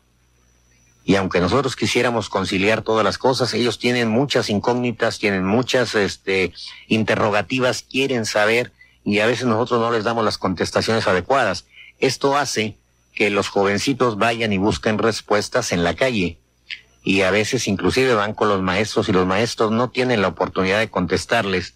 Y 1.05 1.17
aunque 1.17 1.41
nosotros 1.41 1.77
quisiéramos 1.77 2.31
conciliar 2.31 2.83
todas 2.83 3.05
las 3.05 3.19
cosas, 3.19 3.53
ellos 3.53 3.79
tienen 3.79 4.09
muchas 4.09 4.49
incógnitas, 4.49 5.19
tienen 5.19 5.45
muchas 5.45 5.95
este, 5.95 6.53
interrogativas, 6.89 7.83
quieren 7.83 8.25
saber 8.25 8.73
y 9.05 9.19
a 9.19 9.27
veces 9.27 9.47
nosotros 9.47 9.81
no 9.81 9.91
les 9.91 10.05
damos 10.05 10.25
las 10.25 10.39
contestaciones 10.39 11.07
adecuadas. 11.07 11.67
Esto 11.99 12.37
hace 12.37 12.77
que 13.15 13.29
los 13.29 13.49
jovencitos 13.49 14.17
vayan 14.17 14.53
y 14.53 14.59
busquen 14.59 14.99
respuestas 14.99 15.73
en 15.73 15.85
la 15.85 15.95
calle. 15.95 16.39
Y 17.03 17.21
a 17.21 17.31
veces 17.31 17.69
inclusive 17.69 18.15
van 18.15 18.33
con 18.33 18.49
los 18.49 18.63
maestros 18.63 19.09
y 19.09 19.13
los 19.13 19.27
maestros 19.27 19.73
no 19.73 19.91
tienen 19.91 20.23
la 20.23 20.29
oportunidad 20.29 20.79
de 20.79 20.89
contestarles 20.89 21.75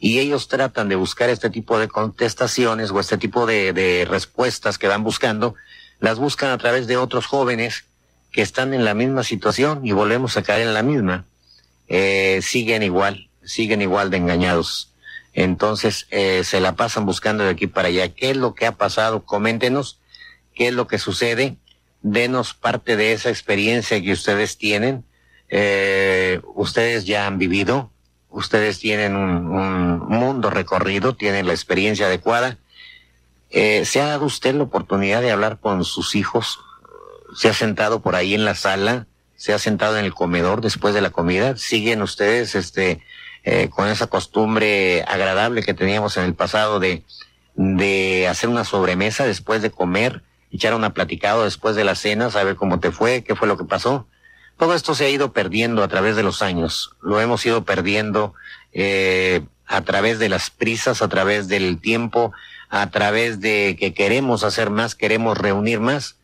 y 0.00 0.18
ellos 0.18 0.48
tratan 0.48 0.88
de 0.88 0.96
buscar 0.96 1.30
este 1.30 1.50
tipo 1.50 1.78
de 1.78 1.86
contestaciones 1.86 2.90
o 2.90 2.98
este 2.98 3.18
tipo 3.18 3.46
de, 3.46 3.72
de 3.72 4.06
respuestas 4.08 4.78
que 4.78 4.88
van 4.88 5.04
buscando, 5.04 5.54
las 6.00 6.18
buscan 6.18 6.50
a 6.50 6.58
través 6.58 6.86
de 6.86 6.96
otros 6.96 7.26
jóvenes 7.26 7.84
que 8.32 8.42
están 8.42 8.74
en 8.74 8.84
la 8.84 8.94
misma 8.94 9.22
situación 9.22 9.86
y 9.86 9.92
volvemos 9.92 10.36
a 10.36 10.42
caer 10.42 10.66
en 10.66 10.74
la 10.74 10.82
misma. 10.82 11.26
Eh, 11.88 12.40
siguen 12.42 12.82
igual, 12.82 13.28
siguen 13.44 13.82
igual 13.82 14.10
de 14.10 14.16
engañados. 14.16 14.92
Entonces, 15.32 16.06
eh, 16.10 16.42
se 16.44 16.60
la 16.60 16.74
pasan 16.76 17.04
buscando 17.04 17.44
de 17.44 17.50
aquí 17.50 17.66
para 17.66 17.88
allá. 17.88 18.08
¿Qué 18.08 18.30
es 18.30 18.36
lo 18.36 18.54
que 18.54 18.66
ha 18.66 18.72
pasado? 18.72 19.24
Coméntenos 19.24 19.98
qué 20.54 20.68
es 20.68 20.74
lo 20.74 20.86
que 20.86 20.98
sucede. 20.98 21.56
Denos 22.02 22.54
parte 22.54 22.96
de 22.96 23.12
esa 23.12 23.28
experiencia 23.28 24.00
que 24.00 24.12
ustedes 24.12 24.56
tienen. 24.56 25.04
Eh, 25.48 26.40
ustedes 26.54 27.04
ya 27.04 27.26
han 27.26 27.38
vivido, 27.38 27.90
ustedes 28.30 28.78
tienen 28.78 29.16
un, 29.16 29.50
un, 29.50 29.98
mundo 30.08 30.50
recorrido, 30.50 31.14
tienen 31.14 31.46
la 31.46 31.52
experiencia 31.52 32.06
adecuada. 32.06 32.58
Eh, 33.50 33.84
¿Se 33.84 34.00
ha 34.00 34.06
dado 34.06 34.26
usted 34.26 34.54
la 34.54 34.64
oportunidad 34.64 35.20
de 35.20 35.32
hablar 35.32 35.58
con 35.60 35.84
sus 35.84 36.14
hijos? 36.14 36.60
¿Se 37.34 37.48
ha 37.48 37.54
sentado 37.54 38.00
por 38.00 38.14
ahí 38.14 38.34
en 38.34 38.44
la 38.44 38.54
sala? 38.54 39.06
¿Se 39.36 39.52
ha 39.52 39.58
sentado 39.58 39.98
en 39.98 40.04
el 40.04 40.14
comedor 40.14 40.60
después 40.60 40.94
de 40.94 41.00
la 41.00 41.10
comida? 41.10 41.56
¿Siguen 41.56 42.02
ustedes 42.02 42.54
este, 42.54 43.02
eh, 43.44 43.68
con 43.70 43.88
esa 43.88 44.06
costumbre 44.06 45.02
agradable 45.08 45.62
que 45.62 45.74
teníamos 45.74 46.16
en 46.16 46.24
el 46.24 46.34
pasado 46.34 46.78
de, 46.78 47.02
de 47.54 48.28
hacer 48.28 48.48
una 48.48 48.64
sobremesa 48.64 49.24
después 49.24 49.62
de 49.62 49.70
comer, 49.70 50.22
echar 50.52 50.74
una 50.74 50.94
platicada 50.94 51.44
después 51.44 51.74
de 51.74 51.84
la 51.84 51.94
cena, 51.94 52.30
saber 52.30 52.56
cómo 52.56 52.80
te 52.80 52.92
fue, 52.92 53.24
qué 53.24 53.34
fue 53.34 53.48
lo 53.48 53.56
que 53.56 53.64
pasó? 53.64 54.06
Todo 54.60 54.74
esto 54.74 54.94
se 54.94 55.06
ha 55.06 55.08
ido 55.08 55.32
perdiendo 55.32 55.82
a 55.82 55.88
través 55.88 56.16
de 56.16 56.22
los 56.22 56.42
años, 56.42 56.94
lo 57.00 57.18
hemos 57.18 57.46
ido 57.46 57.64
perdiendo 57.64 58.34
eh, 58.74 59.40
a 59.66 59.80
través 59.80 60.18
de 60.18 60.28
las 60.28 60.50
prisas, 60.50 61.00
a 61.00 61.08
través 61.08 61.48
del 61.48 61.80
tiempo, 61.80 62.34
a 62.68 62.90
través 62.90 63.40
de 63.40 63.74
que 63.80 63.94
queremos 63.94 64.44
hacer 64.44 64.68
más, 64.68 64.94
queremos 64.94 65.38
reunir 65.38 65.80
más 65.80 66.16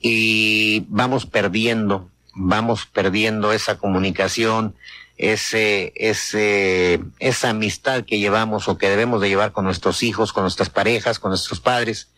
y 0.00 0.86
vamos 0.88 1.26
perdiendo, 1.26 2.08
vamos 2.32 2.86
perdiendo 2.86 3.52
esa 3.52 3.76
comunicación, 3.76 4.74
ese, 5.18 5.92
ese, 5.96 7.00
esa 7.18 7.50
amistad 7.50 8.04
que 8.04 8.18
llevamos 8.18 8.68
o 8.68 8.78
que 8.78 8.88
debemos 8.88 9.20
de 9.20 9.28
llevar 9.28 9.52
con 9.52 9.66
nuestros 9.66 10.02
hijos, 10.02 10.32
con 10.32 10.44
nuestras 10.44 10.70
parejas, 10.70 11.18
con 11.18 11.28
nuestros 11.28 11.60
padres. 11.60 12.08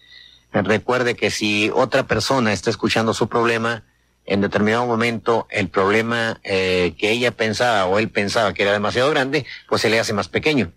Recuerde 0.52 1.16
que 1.16 1.32
si 1.32 1.68
otra 1.74 2.06
persona 2.06 2.52
está 2.52 2.70
escuchando 2.70 3.12
su 3.12 3.28
problema, 3.28 3.82
en 4.28 4.42
determinado 4.42 4.84
momento 4.84 5.46
el 5.50 5.70
problema 5.70 6.38
eh, 6.44 6.94
que 6.98 7.10
ella 7.10 7.30
pensaba 7.30 7.86
o 7.86 7.98
él 7.98 8.10
pensaba 8.10 8.52
que 8.52 8.62
era 8.62 8.72
demasiado 8.72 9.08
grande, 9.08 9.46
pues 9.66 9.80
se 9.80 9.88
le 9.88 9.98
hace 9.98 10.12
más 10.12 10.28
pequeño. 10.28 10.70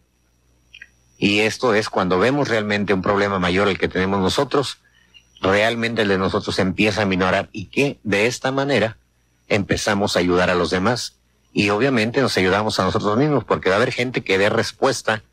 Y 1.18 1.42
esto 1.42 1.76
es 1.76 1.90
cuando 1.90 2.18
vemos 2.18 2.48
realmente 2.48 2.94
un 2.94 3.02
problema 3.02 3.40
mayor 3.40 3.68
el 3.68 3.78
que 3.78 3.90
tenemos 3.90 4.22
nosotros, 4.22 4.78
realmente 5.42 6.04
el 6.04 6.08
de 6.08 6.18
nosotros 6.18 6.58
empieza 6.60 7.02
a 7.02 7.06
minorar 7.06 7.50
y 7.52 7.66
que 7.66 8.00
de 8.04 8.26
esta 8.26 8.54
manera 8.54 8.98
empezamos 9.50 10.16
a 10.16 10.20
ayudar 10.20 10.50
a 10.50 10.56
los 10.56 10.70
demás. 10.70 11.18
Y 11.52 11.72
obviamente 11.72 12.22
nos 12.22 12.38
ayudamos 12.38 12.80
a 12.80 12.86
nosotros 12.86 13.18
mismos 13.18 13.44
porque 13.44 13.68
va 13.68 13.76
a 13.76 13.78
haber 13.80 13.92
gente 13.92 14.22
que 14.22 14.38
dé 14.38 14.50
respuesta 14.50 15.24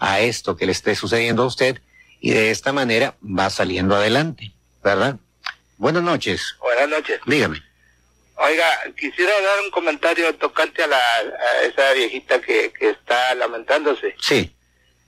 a 0.00 0.18
esto 0.18 0.56
que 0.56 0.66
le 0.66 0.72
esté 0.72 0.96
sucediendo 0.96 1.44
a 1.44 1.46
usted 1.46 1.80
y 2.20 2.32
de 2.32 2.50
esta 2.50 2.72
manera 2.72 3.14
va 3.22 3.48
saliendo 3.48 3.94
adelante, 3.94 4.52
¿verdad? 4.82 5.20
Buenas 5.80 6.02
noches. 6.02 6.56
Buenas 6.80 7.00
noches. 7.00 7.20
Dígame. 7.26 7.62
Oiga, 8.36 8.66
quisiera 8.98 9.38
dar 9.42 9.60
un 9.60 9.70
comentario 9.70 10.34
tocante 10.36 10.82
a, 10.82 10.86
la, 10.86 10.96
a 10.96 11.62
esa 11.64 11.92
viejita 11.92 12.40
que, 12.40 12.72
que 12.72 12.88
está 12.88 13.34
lamentándose. 13.34 14.14
Sí. 14.18 14.50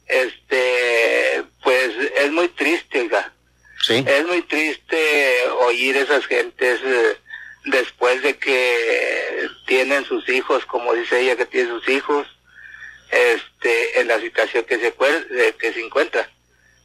Este, 0.06 1.42
pues 1.62 1.92
es 2.18 2.30
muy 2.30 2.48
triste, 2.48 3.00
oiga. 3.00 3.32
Sí. 3.86 4.04
Es 4.06 4.26
muy 4.26 4.42
triste 4.42 5.46
oír 5.60 5.96
esas 5.96 6.26
gentes 6.26 6.78
eh, 6.84 7.16
después 7.64 8.22
de 8.22 8.36
que 8.36 9.48
tienen 9.66 10.04
sus 10.04 10.28
hijos, 10.28 10.66
como 10.66 10.92
dice 10.92 11.20
ella 11.20 11.36
que 11.36 11.46
tiene 11.46 11.70
sus 11.70 11.88
hijos, 11.88 12.26
este, 13.10 13.98
en 13.98 14.08
la 14.08 14.20
situación 14.20 14.64
que 14.64 14.78
se, 14.78 14.92
que 15.58 15.72
se 15.72 15.80
encuentra, 15.80 16.28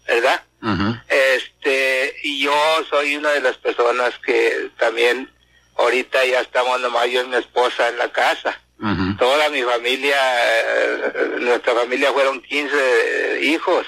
¿verdad? 0.07 0.43
Uh 0.61 0.67
-huh. 0.67 1.01
Este, 1.07 2.15
y 2.23 2.43
yo 2.43 2.53
soy 2.89 3.15
una 3.15 3.31
de 3.31 3.41
las 3.41 3.57
personas 3.57 4.13
que 4.25 4.69
también 4.77 5.29
ahorita 5.77 6.25
ya 6.25 6.41
estamos 6.41 6.79
nomás 6.81 7.07
yo 7.09 7.23
y 7.23 7.27
mi 7.27 7.35
esposa 7.37 7.89
en 7.89 7.97
la 7.97 8.11
casa. 8.11 8.59
Uh 8.79 8.87
-huh. 8.87 9.17
Toda 9.17 9.49
mi 9.49 9.61
familia, 9.63 10.17
eh, 10.19 11.35
nuestra 11.39 11.73
familia 11.73 12.11
fueron 12.11 12.41
15 12.41 13.39
hijos, 13.41 13.85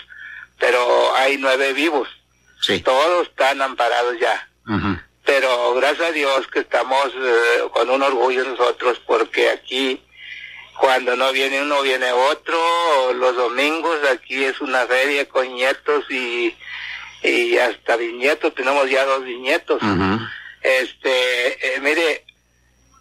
pero 0.60 1.16
hay 1.16 1.38
nueve 1.38 1.74
vivos. 1.74 2.08
Sí. 2.62 2.80
Todos 2.82 3.28
están 3.28 3.62
amparados 3.62 4.20
ya. 4.20 4.46
Pero 5.26 5.74
gracias 5.76 6.10
a 6.10 6.12
Dios 6.12 6.48
que 6.48 6.60
estamos 6.60 7.08
eh, 7.16 7.62
con 7.72 7.90
un 7.90 8.04
orgullo 8.04 8.44
nosotros 8.44 9.00
porque 9.06 9.50
aquí 9.50 10.00
cuando 10.80 11.18
no 11.18 11.34
viene 11.34 11.62
uno 11.62 11.82
viene 11.82 12.10
otro, 12.12 13.13
los 13.13 13.36
domingos 13.36 14.00
aquí 14.10 14.46
es 14.46 14.62
una 14.62 14.88
feria 14.88 15.28
con 15.28 15.54
nietos 15.54 16.06
y, 16.10 16.56
y 17.22 17.58
hasta 17.58 17.98
bisnietos, 17.98 18.56
tenemos 18.56 18.89
ya 18.89 19.04
dos 19.04 19.26
bisnietos. 19.26 19.82
Este, 20.62 21.76
eh, 21.76 21.80
mire, 21.82 22.24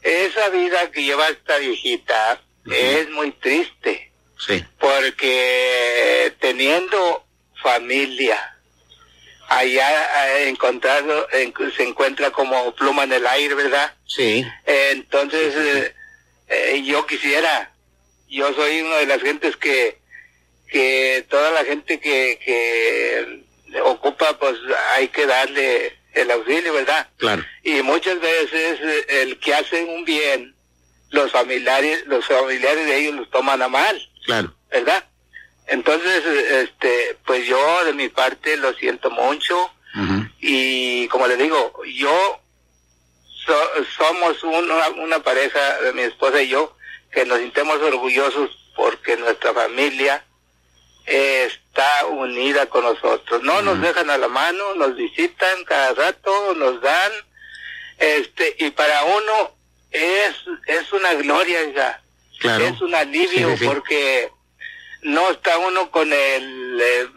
esa 0.03 0.49
vida 0.49 0.91
que 0.91 1.05
lleva 1.05 1.29
esta 1.29 1.59
viejita 1.59 2.41
es 2.67 3.09
muy 3.11 3.31
triste. 3.33 4.11
Sí. 4.45 4.65
Porque 4.81 6.35
teniendo 6.41 7.25
familia, 7.63 8.57
allá 9.49 10.37
eh, 10.37 10.49
encontrado, 10.49 11.29
se 11.77 11.85
encuentra 11.85 12.33
como 12.33 12.75
pluma 12.75 13.05
en 13.05 13.13
el 13.13 13.27
aire, 13.27 13.55
¿verdad? 13.55 13.95
Sí. 14.05 14.45
entonces, 14.67 15.95
eh, 16.49 16.83
yo 16.85 17.07
quisiera, 17.07 17.73
yo 18.29 18.53
soy 18.55 18.83
una 18.83 18.97
de 18.97 19.07
las 19.07 19.23
gentes 19.23 19.57
que, 19.57 19.99
que 20.69 21.27
toda 21.29 21.51
la 21.51 21.65
gente 21.65 22.01
que, 22.01 22.39
que 22.45 23.81
ocupa, 23.83 24.39
pues 24.39 24.57
hay 24.97 25.09
que 25.09 25.27
darle 25.27 25.99
el 26.15 26.31
auxilio, 26.31 26.73
¿verdad? 26.73 27.09
Claro. 27.17 27.45
Y 27.63 27.83
muchas 27.83 28.21
veces 28.21 28.81
eh, 28.83 29.23
el 29.23 29.39
que 29.39 29.55
hacen 29.55 29.89
un 29.89 30.05
bien, 30.05 30.55
los 31.11 31.31
familiares, 31.33 32.05
los 32.07 32.27
familiares 32.27 32.87
de 32.87 32.99
ellos 32.99 33.15
los 33.15 33.31
toman 33.31 33.63
a 33.63 33.69
mal. 33.69 34.09
Claro. 34.25 34.55
¿Verdad? 34.71 35.05
Entonces, 35.67 36.25
este, 36.25 37.17
pues 37.27 37.47
yo 37.47 37.85
de 37.85 37.93
mi 37.93 38.09
parte 38.09 38.57
lo 38.57 38.73
siento 38.75 39.11
mucho 39.11 39.71
y 40.41 41.09
como 41.09 41.27
le 41.27 41.37
digo, 41.37 41.73
yo 41.95 42.41
somos 43.97 44.43
una, 44.43 44.89
una 44.91 45.19
pareja 45.21 45.61
mi 45.95 46.03
esposa 46.03 46.43
y 46.43 46.49
yo 46.49 46.77
que 47.11 47.25
nos 47.25 47.39
sintemos 47.39 47.81
orgullosos 47.81 48.51
porque 48.77 49.17
nuestra 49.17 49.53
familia 49.55 50.25
está 51.07 52.07
unida 52.07 52.67
con 52.67 52.85
nosotros. 52.85 53.43
No 53.43 53.63
nos 53.63 53.81
dejan 53.81 54.11
a 54.11 54.19
la 54.19 54.29
mano, 54.29 54.75
nos 54.75 54.95
visitan 54.95 55.65
cada 55.65 55.95
rato, 55.95 56.55
nos 56.55 56.81
dan, 56.83 57.13
este, 57.99 58.57
y 58.59 58.71
para 58.71 59.05
uno 59.05 59.55
es, 59.91 60.35
es 60.67 60.93
una 60.93 61.15
gloria 61.15 61.59
ya. 61.75 62.03
Es 62.61 62.81
un 62.81 62.95
alivio 62.95 63.57
porque 63.65 64.31
no 65.03 65.31
está 65.31 65.59
uno 65.59 65.91
con 65.91 66.13
el, 66.13 66.81
eh, 66.81 67.09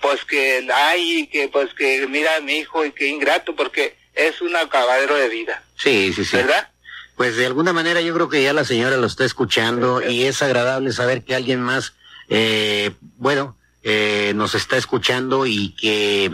pues 0.00 0.24
que 0.24 0.68
ay, 0.72 1.28
que 1.32 1.48
pues 1.48 1.74
que 1.74 2.06
mira 2.06 2.36
a 2.36 2.40
mi 2.40 2.58
hijo 2.58 2.84
y 2.84 2.92
que 2.92 3.06
ingrato 3.06 3.56
porque 3.56 3.96
es 4.18 4.42
un 4.42 4.54
acabadero 4.56 5.14
de 5.14 5.28
vida. 5.28 5.62
Sí, 5.76 6.12
sí, 6.12 6.24
sí. 6.24 6.36
¿Verdad? 6.36 6.68
Pues 7.16 7.36
de 7.36 7.46
alguna 7.46 7.72
manera 7.72 8.00
yo 8.00 8.12
creo 8.14 8.28
que 8.28 8.42
ya 8.42 8.52
la 8.52 8.64
señora 8.64 8.96
lo 8.96 9.06
está 9.06 9.24
escuchando 9.24 10.02
y 10.02 10.24
es 10.24 10.42
agradable 10.42 10.92
saber 10.92 11.24
que 11.24 11.34
alguien 11.34 11.60
más 11.60 11.94
eh, 12.28 12.92
bueno, 13.16 13.56
eh, 13.82 14.32
nos 14.34 14.54
está 14.54 14.76
escuchando 14.76 15.46
y 15.46 15.70
que 15.70 16.30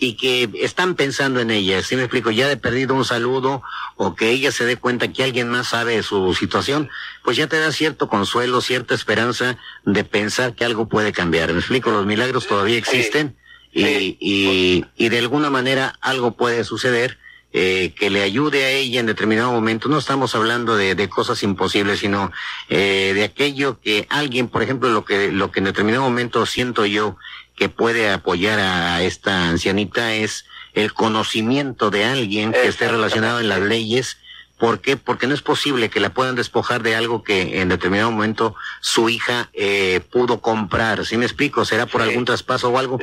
y 0.00 0.14
que 0.14 0.48
están 0.62 0.94
pensando 0.94 1.40
en 1.40 1.50
ella. 1.50 1.82
Si 1.82 1.96
me 1.96 2.02
explico, 2.02 2.30
ya 2.30 2.46
de 2.46 2.56
perdido 2.56 2.94
un 2.94 3.04
saludo 3.04 3.62
o 3.96 4.14
que 4.14 4.30
ella 4.30 4.52
se 4.52 4.64
dé 4.64 4.76
cuenta 4.76 5.12
que 5.12 5.24
alguien 5.24 5.48
más 5.48 5.70
sabe 5.70 5.96
de 5.96 6.04
su 6.04 6.34
situación, 6.34 6.88
pues 7.24 7.36
ya 7.36 7.48
te 7.48 7.58
da 7.58 7.72
cierto 7.72 8.08
consuelo, 8.08 8.60
cierta 8.60 8.94
esperanza 8.94 9.58
de 9.84 10.04
pensar 10.04 10.54
que 10.54 10.64
algo 10.64 10.88
puede 10.88 11.12
cambiar. 11.12 11.52
Me 11.52 11.58
explico, 11.58 11.90
los 11.90 12.06
milagros 12.06 12.46
todavía 12.46 12.78
existen 12.78 13.36
y, 13.72 14.16
y, 14.20 14.84
y 14.96 15.08
de 15.08 15.18
alguna 15.18 15.50
manera 15.50 15.94
algo 16.00 16.32
puede 16.32 16.64
suceder 16.64 17.18
eh, 17.52 17.94
que 17.98 18.10
le 18.10 18.22
ayude 18.22 18.64
a 18.64 18.70
ella 18.70 19.00
en 19.00 19.06
determinado 19.06 19.50
momento. 19.52 19.88
No 19.88 19.98
estamos 19.98 20.34
hablando 20.34 20.76
de, 20.76 20.94
de 20.94 21.08
cosas 21.08 21.42
imposibles, 21.42 22.00
sino 22.00 22.30
eh, 22.68 23.12
de 23.14 23.24
aquello 23.24 23.80
que 23.80 24.06
alguien, 24.10 24.48
por 24.48 24.62
ejemplo, 24.62 24.90
lo 24.90 25.04
que, 25.04 25.32
lo 25.32 25.50
que 25.50 25.60
en 25.60 25.64
determinado 25.64 26.04
momento 26.04 26.44
siento 26.44 26.84
yo 26.84 27.16
que 27.56 27.68
puede 27.68 28.10
apoyar 28.10 28.60
a 28.60 29.02
esta 29.02 29.48
ancianita 29.48 30.14
es 30.14 30.44
el 30.74 30.92
conocimiento 30.92 31.90
de 31.90 32.04
alguien 32.04 32.52
que 32.52 32.68
esté 32.68 32.86
relacionado 32.86 33.40
en 33.40 33.48
las 33.48 33.60
leyes. 33.60 34.18
¿Por 34.58 34.80
qué? 34.80 34.96
Porque 34.96 35.26
no 35.26 35.34
es 35.34 35.42
posible 35.42 35.88
que 35.88 36.00
la 36.00 36.10
puedan 36.10 36.34
despojar 36.34 36.82
de 36.82 36.96
algo 36.96 37.22
que 37.22 37.60
en 37.60 37.68
determinado 37.68 38.10
momento 38.10 38.56
su 38.80 39.08
hija 39.08 39.50
eh, 39.54 40.00
pudo 40.12 40.40
comprar. 40.40 41.06
¿Sí 41.06 41.16
me 41.16 41.24
explico? 41.24 41.64
¿Será 41.64 41.86
por 41.86 42.02
algún 42.02 42.24
traspaso 42.24 42.68
o 42.68 42.78
algo? 42.78 42.98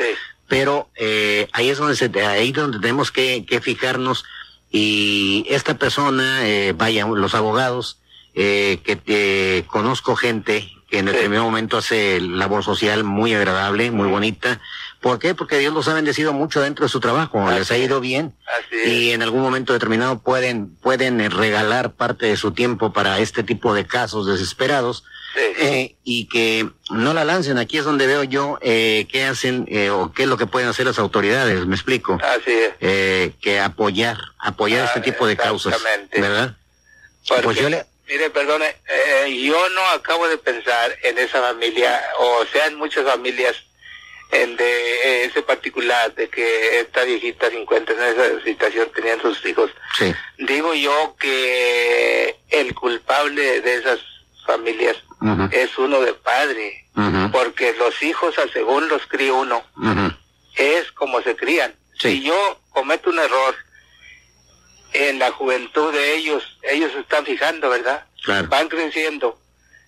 Pero 0.47 0.89
eh, 0.95 1.47
ahí 1.53 1.69
es 1.69 1.77
donde 1.77 1.95
se, 1.95 2.11
ahí 2.25 2.51
donde 2.51 2.79
tenemos 2.79 3.11
que, 3.11 3.45
que 3.45 3.61
fijarnos 3.61 4.25
y 4.77 5.45
esta 5.47 5.75
persona, 5.77 6.45
eh, 6.49 6.73
vaya, 6.73 7.05
los 7.05 7.33
abogados, 7.33 7.99
eh, 8.33 8.79
que 8.83 8.97
te, 8.97 9.65
conozco 9.67 10.17
gente 10.17 10.69
que 10.89 10.99
en 10.99 11.05
determinado 11.05 11.45
momento 11.45 11.77
hace 11.77 12.19
labor 12.19 12.61
social 12.61 13.05
muy 13.05 13.33
agradable, 13.33 13.91
muy 13.91 14.09
bonita. 14.09 14.59
¿Por 14.99 15.19
qué? 15.19 15.33
Porque 15.33 15.59
Dios 15.59 15.73
los 15.73 15.87
ha 15.87 15.93
bendecido 15.93 16.33
mucho 16.33 16.59
dentro 16.59 16.83
de 16.83 16.89
su 16.89 16.99
trabajo, 16.99 17.49
les 17.49 17.71
ha 17.71 17.77
ido 17.77 18.01
bien. 18.01 18.35
Y 18.85 19.11
en 19.11 19.21
algún 19.21 19.41
momento 19.41 19.71
determinado 19.71 20.19
pueden, 20.19 20.75
pueden 20.75 21.21
eh, 21.21 21.29
regalar 21.29 21.93
parte 21.93 22.25
de 22.25 22.35
su 22.35 22.51
tiempo 22.51 22.91
para 22.91 23.19
este 23.19 23.43
tipo 23.43 23.73
de 23.73 23.85
casos 23.85 24.27
desesperados 24.27 25.05
eh, 25.37 25.95
y 26.03 26.27
que 26.27 26.69
no 26.89 27.13
la 27.13 27.25
lancen. 27.25 27.57
Aquí 27.57 27.77
es 27.77 27.85
donde 27.85 28.07
veo 28.07 28.23
yo 28.23 28.57
eh, 28.61 29.07
qué 29.11 29.23
hacen 29.25 29.65
eh, 29.69 29.89
o 29.89 30.11
qué 30.13 30.23
es 30.23 30.29
lo 30.29 30.37
que 30.37 30.47
pueden 30.47 30.69
hacer 30.69 30.85
las 30.85 30.99
autoridades, 30.99 31.65
me 31.65 31.75
explico. 31.75 32.17
Así 32.21 32.51
es. 32.51 32.73
Eh, 32.81 33.33
que 33.41 33.59
apoyar, 33.59 34.17
apoyar 34.39 34.85
este 34.85 35.01
tipo 35.01 35.27
de 35.27 35.37
causas, 35.37 35.75
¿verdad? 36.11 36.55
pues 37.43 37.57
yo 37.57 37.69
le... 37.69 37.85
Mire, 38.07 38.29
perdone, 38.29 38.67
eh, 38.67 39.41
yo 39.41 39.69
no 39.69 39.87
acabo 39.87 40.27
de 40.27 40.37
pensar 40.37 40.95
en 41.01 41.17
esa 41.17 41.41
familia, 41.41 41.99
o 42.19 42.45
sea, 42.51 42.67
en 42.67 42.75
muchas 42.75 43.03
familias, 43.03 43.55
en 44.31 44.55
de 44.55 45.25
ese 45.25 45.41
particular, 45.41 46.13
de 46.13 46.29
que 46.29 46.81
esta 46.81 47.03
viejita 47.03 47.49
se 47.49 47.59
encuentra 47.59 47.95
en 47.95 48.13
esa 48.13 48.43
situación 48.43 48.89
teniendo 48.93 49.33
sus 49.33 49.43
hijos. 49.47 49.71
Sí. 49.97 50.13
Digo 50.37 50.75
yo 50.75 51.15
que 51.19 52.37
el 52.51 52.75
culpable 52.75 53.61
de 53.61 53.75
esas 53.75 53.99
familias 54.45 54.97
es 55.51 55.77
uno 55.77 56.01
de 56.01 56.13
padre, 56.13 56.85
porque 57.31 57.73
los 57.77 58.01
hijos, 58.03 58.35
según 58.53 58.87
los 58.87 59.05
cría 59.07 59.33
uno, 59.33 59.63
es 60.55 60.91
como 60.93 61.21
se 61.21 61.35
crían. 61.35 61.73
Si 61.97 62.21
yo 62.21 62.59
cometo 62.71 63.09
un 63.09 63.19
error 63.19 63.55
en 64.93 65.19
la 65.19 65.31
juventud 65.31 65.93
de 65.93 66.15
ellos, 66.15 66.57
ellos 66.63 66.91
se 66.93 66.99
están 66.99 67.25
fijando, 67.25 67.69
¿verdad? 67.69 68.05
Van 68.49 68.67
creciendo. 68.67 69.39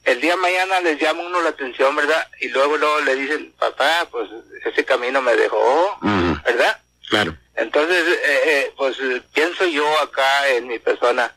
El 0.03 0.21
día 0.21 0.37
mañana 0.37 0.79
les 0.79 0.99
llama 1.01 1.21
uno 1.23 1.41
la 1.41 1.49
atención, 1.49 1.95
¿verdad? 1.95 2.27
Y 2.39 2.47
luego, 2.49 2.77
luego 2.77 3.01
le 3.01 3.15
dicen, 3.15 3.53
papá, 3.59 4.07
pues 4.09 4.29
ese 4.65 4.85
camino 4.85 5.21
me 5.21 5.35
dejó, 5.35 5.97
¿verdad? 6.45 6.79
Claro. 7.09 7.35
Entonces, 7.55 8.05
eh, 8.07 8.41
eh, 8.45 8.73
pues 8.77 8.97
pienso 9.33 9.65
yo 9.65 9.85
acá 9.99 10.47
en 10.49 10.67
mi 10.67 10.79
persona, 10.79 11.33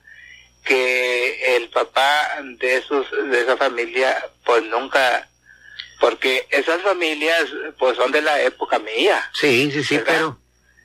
que 0.64 1.57
el 1.57 1.68
papá 1.70 2.38
de 2.42 2.77
esos 2.77 3.07
de 3.31 3.40
esa 3.40 3.57
familia 3.57 4.31
pues 4.44 4.62
nunca 4.64 5.29
porque 5.99 6.46
esas 6.51 6.81
familias 6.83 7.46
pues 7.79 7.96
son 7.96 8.11
de 8.12 8.23
la 8.23 8.40
época 8.42 8.79
mía. 8.79 9.31
Sí 9.35 9.70
sí 9.70 9.83
sí 9.83 10.01
pero 10.05 10.38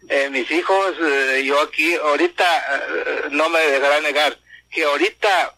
eh, 0.09 0.29
mis 0.29 0.49
hijos 0.51 0.95
eh, 1.01 1.43
yo 1.45 1.59
aquí 1.61 1.95
ahorita 1.95 2.57
eh, 2.57 3.21
no 3.31 3.49
me 3.49 3.59
dejará 3.59 3.99
negar 4.01 4.37
que 4.71 4.83
ahorita 4.83 5.55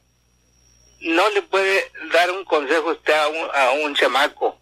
no 1.02 1.30
le 1.30 1.42
puede 1.44 1.92
dar 2.12 2.32
un 2.32 2.44
consejo 2.46 2.92
usted 2.92 3.14
a 3.14 3.28
un, 3.28 3.50
a 3.54 3.72
un 3.72 3.96
chamaco 3.96 4.60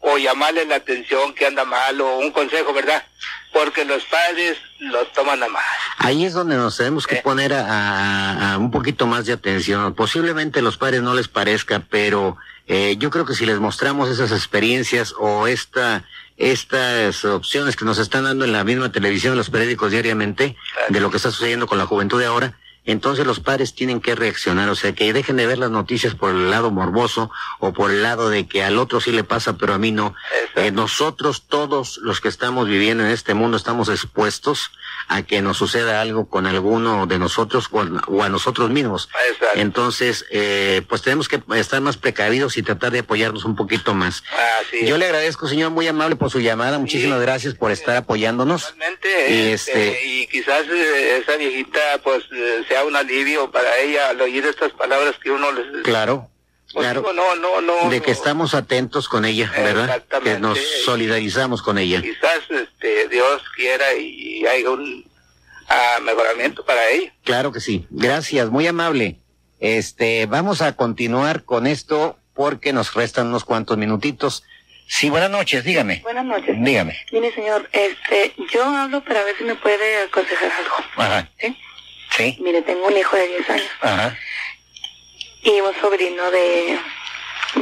o 0.00 0.18
llamarle 0.18 0.64
la 0.66 0.76
atención 0.76 1.34
que 1.34 1.46
anda 1.46 1.64
mal 1.64 2.00
o 2.00 2.18
un 2.18 2.30
consejo 2.30 2.72
verdad 2.72 3.02
porque 3.52 3.86
los 3.86 4.04
padres 4.04 4.58
lo 4.80 5.06
toman 5.06 5.42
a 5.42 5.48
mal. 5.48 5.64
Ahí 5.96 6.26
es 6.26 6.34
donde 6.34 6.56
nos 6.56 6.76
tenemos 6.76 7.06
que 7.06 7.16
eh. 7.16 7.22
poner 7.24 7.54
a, 7.54 8.56
un 8.58 8.70
poquito 8.70 9.06
más 9.06 9.24
de 9.24 9.32
atención. 9.32 9.94
Posiblemente 9.94 10.60
los 10.60 10.76
padres 10.76 11.00
no 11.00 11.14
les 11.14 11.28
parezca, 11.28 11.82
pero 11.88 12.36
eh, 12.66 12.96
yo 12.98 13.10
creo 13.10 13.24
que 13.24 13.34
si 13.34 13.46
les 13.46 13.58
mostramos 13.58 14.10
esas 14.10 14.30
experiencias 14.30 15.14
o 15.18 15.46
esta 15.46 16.04
estas 16.36 17.24
opciones 17.24 17.76
que 17.76 17.86
nos 17.86 17.96
están 17.98 18.24
dando 18.24 18.44
en 18.44 18.52
la 18.52 18.62
misma 18.62 18.92
televisión, 18.92 19.32
en 19.32 19.38
los 19.38 19.48
periódicos 19.48 19.90
diariamente, 19.90 20.54
de 20.90 21.00
lo 21.00 21.10
que 21.10 21.16
está 21.16 21.30
sucediendo 21.30 21.66
con 21.66 21.78
la 21.78 21.86
juventud 21.86 22.20
de 22.20 22.26
ahora, 22.26 22.58
entonces 22.86 23.26
los 23.26 23.40
padres 23.40 23.74
tienen 23.74 24.00
que 24.00 24.14
reaccionar, 24.14 24.68
o 24.68 24.76
sea, 24.76 24.94
que 24.94 25.12
dejen 25.12 25.36
de 25.36 25.46
ver 25.46 25.58
las 25.58 25.70
noticias 25.70 26.14
por 26.14 26.30
el 26.30 26.50
lado 26.50 26.70
morboso 26.70 27.30
o 27.58 27.72
por 27.72 27.90
el 27.90 28.02
lado 28.02 28.30
de 28.30 28.46
que 28.46 28.62
al 28.62 28.78
otro 28.78 29.00
sí 29.00 29.10
le 29.10 29.24
pasa, 29.24 29.58
pero 29.58 29.74
a 29.74 29.78
mí 29.78 29.90
no. 29.90 30.14
Eh, 30.54 30.70
nosotros, 30.70 31.42
todos 31.48 31.98
los 31.98 32.20
que 32.20 32.28
estamos 32.28 32.68
viviendo 32.68 33.04
en 33.04 33.10
este 33.10 33.34
mundo, 33.34 33.56
estamos 33.56 33.88
expuestos 33.88 34.70
a 35.08 35.22
que 35.22 35.42
nos 35.42 35.56
suceda 35.56 36.00
algo 36.00 36.28
con 36.28 36.46
alguno 36.46 37.06
de 37.06 37.18
nosotros 37.18 37.68
o 38.06 38.22
a 38.22 38.28
nosotros 38.28 38.70
mismos. 38.70 39.08
Entonces, 39.54 40.24
eh, 40.30 40.82
pues 40.88 41.02
tenemos 41.02 41.28
que 41.28 41.42
estar 41.54 41.80
más 41.80 41.96
precavidos 41.96 42.56
y 42.56 42.62
tratar 42.62 42.92
de 42.92 43.00
apoyarnos 43.00 43.44
un 43.44 43.56
poquito 43.56 43.94
más. 43.94 44.22
Yo 44.82 44.98
le 44.98 45.06
agradezco, 45.06 45.48
señor, 45.48 45.70
muy 45.70 45.86
amable 45.86 46.16
por 46.16 46.30
su 46.30 46.40
llamada. 46.40 46.78
Muchísimas 46.78 47.20
gracias 47.20 47.54
por 47.54 47.70
estar 47.70 47.96
apoyándonos. 47.96 48.74
y, 49.28 49.50
este, 49.50 49.90
este, 49.90 50.06
y 50.06 50.26
quizás 50.26 50.66
eh, 50.68 51.18
esa 51.22 51.36
viejita, 51.36 51.80
pues, 52.02 52.24
se 52.68 52.76
un 52.86 52.96
alivio 52.96 53.50
para 53.50 53.78
ella 53.78 54.10
al 54.10 54.20
oír 54.20 54.44
estas 54.44 54.72
palabras 54.72 55.16
que 55.22 55.30
uno 55.30 55.50
les... 55.52 55.82
Claro. 55.82 56.30
Pues 56.72 56.84
claro, 56.84 57.04
no, 57.14 57.36
no, 57.36 57.60
no, 57.60 57.90
de 57.90 58.02
que 58.02 58.10
estamos 58.10 58.52
atentos 58.54 59.08
con 59.08 59.24
ella, 59.24 59.50
¿verdad? 59.56 60.02
Que 60.22 60.38
nos 60.38 60.58
solidarizamos 60.84 61.62
con 61.62 61.78
ella. 61.78 62.02
Quizás 62.02 62.40
este, 62.50 63.08
Dios 63.08 63.42
quiera 63.54 63.94
y 63.94 64.44
haya 64.46 64.70
un 64.70 65.08
ah, 65.68 65.98
mejoramiento 66.02 66.64
para 66.64 66.88
ella. 66.90 67.12
Claro 67.24 67.52
que 67.52 67.60
sí. 67.60 67.86
Gracias, 67.90 68.50
muy 68.50 68.66
amable. 68.66 69.16
Este, 69.60 70.26
vamos 70.26 70.60
a 70.60 70.74
continuar 70.74 71.44
con 71.44 71.66
esto 71.66 72.18
porque 72.34 72.72
nos 72.72 72.94
restan 72.94 73.28
unos 73.28 73.44
cuantos 73.44 73.78
minutitos. 73.78 74.42
Sí, 74.88 75.08
buenas 75.08 75.30
noches, 75.30 75.64
dígame. 75.64 76.00
Buenas 76.02 76.24
noches. 76.24 76.54
Dígame. 76.58 76.96
Mire, 77.10 77.32
señor, 77.32 77.68
este, 77.72 78.34
yo 78.52 78.64
hablo 78.64 79.02
para 79.02 79.24
ver 79.24 79.36
si 79.36 79.44
me 79.44 79.54
puede 79.54 80.02
aconsejar 80.02 80.52
algo. 80.52 80.74
Ajá. 80.96 81.28
¿Sí? 81.40 81.56
Sí. 82.16 82.38
Mire, 82.40 82.62
tengo 82.62 82.86
un 82.86 82.96
hijo 82.96 83.16
de 83.16 83.26
10 83.28 83.50
años. 83.50 83.70
Ajá. 83.80 84.16
Y 85.46 85.60
un 85.60 85.72
sobrino 85.80 86.28
de... 86.32 86.76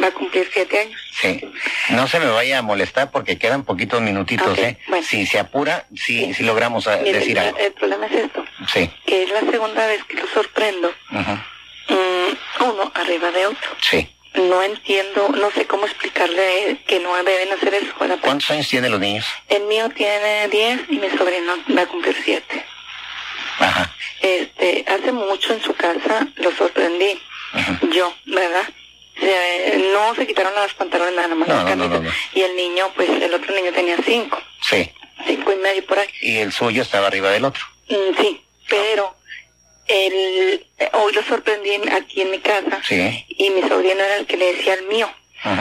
va 0.02 0.06
a 0.06 0.10
cumplir 0.10 0.48
7 0.50 0.80
años. 0.80 1.00
Sí. 1.20 1.40
No 1.90 2.08
se 2.08 2.18
me 2.18 2.26
vaya 2.26 2.58
a 2.58 2.62
molestar 2.62 3.10
porque 3.10 3.38
quedan 3.38 3.64
poquitos 3.64 4.00
minutitos, 4.00 4.56
¿eh? 4.58 4.78
Si 5.02 5.26
se 5.26 5.38
apura, 5.38 5.84
sí, 5.94 6.32
sí. 6.32 6.44
logramos 6.44 6.86
ah, 6.86 6.96
decir 6.96 7.38
algo. 7.38 7.58
El 7.58 7.72
problema 7.74 8.06
es 8.06 8.12
esto. 8.12 8.42
Sí. 8.72 8.90
Que 9.04 9.24
es 9.24 9.30
la 9.30 9.40
segunda 9.50 9.86
vez 9.86 10.02
que 10.04 10.16
lo 10.16 10.26
sorprendo. 10.28 10.94
Mm, 11.10 12.64
uno 12.64 12.90
arriba 12.94 13.30
de 13.30 13.46
otro. 13.46 13.70
Sí. 13.82 14.08
No 14.34 14.62
entiendo, 14.62 15.28
no 15.28 15.50
sé 15.50 15.66
cómo 15.66 15.84
explicarle 15.84 16.78
que 16.86 17.00
no 17.00 17.14
deben 17.22 17.52
hacer 17.52 17.74
eso. 17.74 17.92
¿Cuántos 18.22 18.50
años 18.50 18.66
tienen 18.66 18.90
los 18.92 19.00
niños? 19.00 19.26
El 19.48 19.64
mío 19.64 19.90
tiene 19.90 20.48
10 20.48 20.80
y 20.88 20.96
mi 20.96 21.10
sobrino 21.10 21.52
va 21.76 21.82
a 21.82 21.86
cumplir 21.86 22.16
7. 22.24 22.64
Ajá. 23.58 23.94
Este, 24.22 24.84
hace 24.88 25.12
mucho 25.12 25.52
en 25.52 25.62
su 25.62 25.74
casa 25.74 26.26
lo 26.36 26.50
sorprendí. 26.52 27.20
Yo, 27.92 28.14
¿verdad? 28.26 28.68
no 29.92 30.14
se 30.14 30.26
quitaron 30.26 30.54
las 30.54 30.74
pantalones 30.74 31.14
nada 31.14 31.34
más. 31.34 32.14
y 32.34 32.40
el 32.40 32.56
niño, 32.56 32.90
pues 32.94 33.08
el 33.08 33.32
otro 33.32 33.54
niño 33.54 33.72
tenía 33.72 33.96
cinco. 34.04 34.38
Sí. 34.62 34.90
Cinco 35.26 35.52
y 35.52 35.56
medio 35.56 35.84
por 35.86 35.98
ahí. 35.98 36.08
Y 36.20 36.38
el 36.38 36.52
suyo 36.52 36.82
estaba 36.82 37.06
arriba 37.06 37.30
del 37.30 37.44
otro. 37.44 37.62
Mm, 37.88 38.20
sí, 38.20 38.42
pero 38.68 39.14
el, 39.86 40.66
hoy 40.92 41.12
lo 41.12 41.22
sorprendí 41.22 41.70
aquí 41.92 42.22
en 42.22 42.30
mi 42.30 42.40
casa. 42.40 42.80
Sí. 42.82 43.24
Y 43.28 43.50
mi 43.50 43.62
sobrino 43.62 44.02
era 44.02 44.16
el 44.16 44.26
que 44.26 44.36
le 44.36 44.54
decía 44.54 44.74
al 44.74 44.82
mío. 44.86 45.08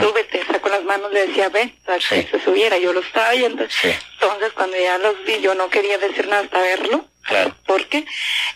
Súbete, 0.02 0.46
sacó 0.46 0.70
las 0.70 0.84
manos, 0.86 1.12
le 1.12 1.28
decía, 1.28 1.50
ven, 1.50 1.76
para 1.86 2.00
que 2.00 2.26
se 2.32 2.40
subiera. 2.46 2.78
Yo 2.78 2.94
lo 2.94 3.02
estaba 3.02 3.32
viendo. 3.32 3.66
Sí. 3.70 3.94
Entonces, 4.14 4.54
cuando 4.54 4.78
ya 4.78 4.98
los 4.98 5.22
vi, 5.26 5.42
yo 5.42 5.56
no 5.56 5.70
quería 5.70 5.98
decir 5.98 6.26
nada 6.30 6.44
hasta 6.44 6.62
verlo. 6.62 7.06
Claro. 7.24 7.56
Porque 7.66 8.06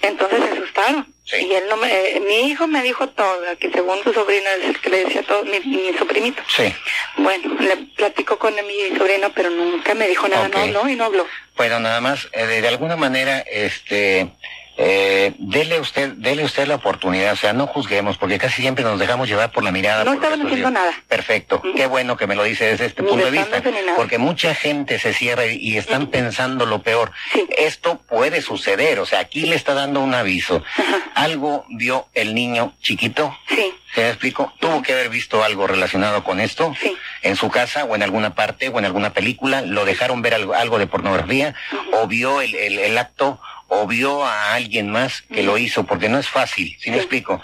entonces 0.01 0.39
se 0.43 0.57
asustaron. 0.57 1.13
Y 1.41 1.53
él 1.53 1.65
no 1.67 1.75
me, 1.75 1.87
eh, 1.91 2.19
mi 2.21 2.49
hijo 2.49 2.67
me 2.67 2.81
dijo 2.81 3.09
todo, 3.09 3.41
que 3.59 3.69
según 3.69 4.01
su 4.01 4.13
sobrino 4.13 4.45
es 4.59 4.65
el 4.65 4.79
que 4.79 4.89
le 4.89 5.03
decía 5.03 5.23
todo, 5.23 5.43
mi, 5.43 5.59
mi 5.59 5.93
sobrinito. 5.97 6.41
Sí. 6.47 6.73
Bueno, 7.17 7.53
le 7.59 7.75
platicó 7.97 8.39
con 8.39 8.55
mi 8.55 8.97
sobrino, 8.97 9.31
pero 9.33 9.49
nunca 9.49 9.93
me 9.93 10.07
dijo 10.07 10.27
nada, 10.29 10.47
no 10.47 10.59
habló 10.59 10.87
y 10.87 10.95
no 10.95 11.05
habló. 11.05 11.27
Bueno, 11.57 11.81
nada 11.81 11.99
más, 11.99 12.29
eh, 12.31 12.45
de 12.45 12.67
alguna 12.67 12.95
manera, 12.95 13.39
este, 13.39 14.29
eh, 14.77 15.33
dele 15.39 15.79
usted, 15.79 16.09
dele 16.13 16.43
usted 16.43 16.67
la 16.67 16.75
oportunidad, 16.75 17.33
o 17.33 17.35
sea, 17.35 17.51
no 17.51 17.65
juzguemos, 17.65 18.17
porque 18.17 18.37
casi 18.37 18.61
siempre 18.61 18.83
nos 18.83 18.99
dejamos 18.99 19.27
llevar 19.27 19.51
por 19.51 19.63
la 19.63 19.71
mirada. 19.71 20.03
No 20.03 20.13
estaban 20.13 20.45
haciendo 20.45 20.69
nada. 20.69 20.91
Perfecto, 21.07 21.61
qué 21.75 21.87
bueno 21.87 22.15
que 22.15 22.27
me 22.27 22.35
lo 22.35 22.43
dice 22.43 22.65
desde 22.65 22.85
este 22.85 23.01
punto 23.01 23.25
de 23.25 23.31
vista, 23.31 23.61
porque 23.95 24.19
mucha 24.19 24.53
gente 24.53 24.99
se 24.99 25.13
cierra 25.13 25.47
y 25.47 25.77
están 25.77 26.07
pensando 26.07 26.65
lo 26.65 26.83
peor. 26.83 27.11
Esto 27.57 27.99
puede 28.07 28.41
suceder, 28.41 28.99
o 28.99 29.05
sea, 29.05 29.19
aquí 29.19 29.41
le 29.41 29.55
está 29.55 29.73
dando 29.73 29.99
un 29.99 30.13
aviso. 30.13 30.63
Algo 31.15 31.65
vio 31.69 32.07
el 32.13 32.35
niño 32.35 32.73
chiquito. 32.81 33.35
Sí. 33.49 33.73
¿Se 33.95 34.01
me 34.01 34.09
explico? 34.09 34.53
Tuvo 34.59 34.83
que 34.83 34.93
haber 34.93 35.09
visto 35.09 35.43
algo 35.43 35.65
relacionado 35.65 36.23
con 36.23 36.39
esto 36.39 36.75
sí. 36.79 36.95
en 37.23 37.35
su 37.35 37.49
casa 37.49 37.85
o 37.85 37.95
en 37.95 38.03
alguna 38.03 38.35
parte 38.35 38.69
o 38.69 38.77
en 38.77 38.85
alguna 38.85 39.11
película, 39.11 39.61
lo 39.61 39.85
dejaron 39.85 40.21
ver 40.21 40.35
algo, 40.35 40.53
algo 40.53 40.77
de 40.77 40.85
pornografía 40.85 41.55
o 41.93 42.05
vio 42.05 42.41
el, 42.41 42.53
el, 42.53 42.77
el 42.77 42.97
acto 42.97 43.39
o 43.67 43.85
vio 43.87 44.25
a 44.25 44.53
alguien 44.53 44.89
más 44.89 45.21
que 45.21 45.43
lo 45.43 45.57
hizo, 45.57 45.85
porque 45.85 46.09
no 46.09 46.17
es 46.17 46.29
fácil, 46.29 46.77
¿sí 46.79 46.89
me 46.89 46.97
explico? 46.97 47.41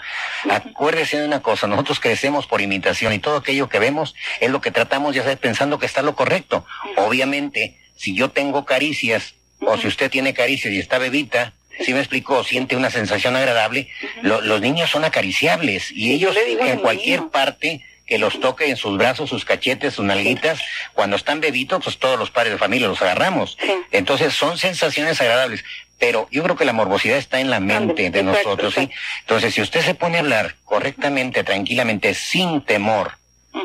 Acuérdese 0.48 1.18
de 1.18 1.26
una 1.26 1.40
cosa, 1.40 1.66
nosotros 1.66 2.00
crecemos 2.00 2.46
por 2.46 2.60
imitación 2.60 3.12
y 3.12 3.18
todo 3.18 3.36
aquello 3.36 3.68
que 3.68 3.78
vemos 3.78 4.14
es 4.40 4.50
lo 4.50 4.60
que 4.60 4.70
tratamos 4.70 5.14
de 5.14 5.20
hacer 5.20 5.38
pensando 5.38 5.78
que 5.78 5.86
está 5.86 6.02
lo 6.02 6.14
correcto. 6.14 6.64
Obviamente, 6.96 7.78
si 7.96 8.14
yo 8.14 8.30
tengo 8.30 8.64
caricias, 8.64 9.34
o 9.60 9.76
si 9.78 9.86
usted 9.86 10.10
tiene 10.10 10.34
caricias 10.34 10.72
y 10.72 10.78
está 10.78 10.98
bebita, 10.98 11.52
¿sí 11.84 11.92
me 11.92 12.00
explico? 12.00 12.42
Siente 12.44 12.76
una 12.76 12.90
sensación 12.90 13.36
agradable, 13.36 13.88
los 14.22 14.60
niños 14.60 14.90
son 14.90 15.04
acariciables 15.04 15.90
y 15.90 16.12
ellos 16.12 16.36
en 16.36 16.78
cualquier 16.78 17.28
parte 17.28 17.82
que 18.06 18.18
los 18.18 18.38
toque 18.40 18.68
en 18.68 18.76
sus 18.76 18.98
brazos, 18.98 19.30
sus 19.30 19.44
cachetes, 19.44 19.94
sus 19.94 20.04
nalguitas. 20.04 20.60
Cuando 20.92 21.16
están 21.16 21.40
bebitos, 21.40 21.82
pues 21.82 21.98
todos 21.98 22.18
los 22.18 22.30
padres 22.30 22.52
de 22.52 22.58
familia 22.58 22.86
los 22.86 23.00
agarramos. 23.00 23.56
Entonces 23.92 24.34
son 24.34 24.58
sensaciones 24.58 25.20
agradables. 25.20 25.64
Pero 25.98 26.28
yo 26.30 26.42
creo 26.42 26.56
que 26.56 26.64
la 26.64 26.72
morbosidad 26.72 27.18
está 27.18 27.40
en 27.40 27.50
la 27.50 27.60
mente 27.60 28.10
de 28.10 28.22
nosotros, 28.22 28.74
¿sí? 28.74 28.90
Entonces, 29.20 29.54
si 29.54 29.62
usted 29.62 29.80
se 29.80 29.94
pone 29.94 30.16
a 30.16 30.20
hablar 30.20 30.56
correctamente, 30.64 31.44
tranquilamente, 31.44 32.14
sin 32.14 32.60
temor, 32.62 33.12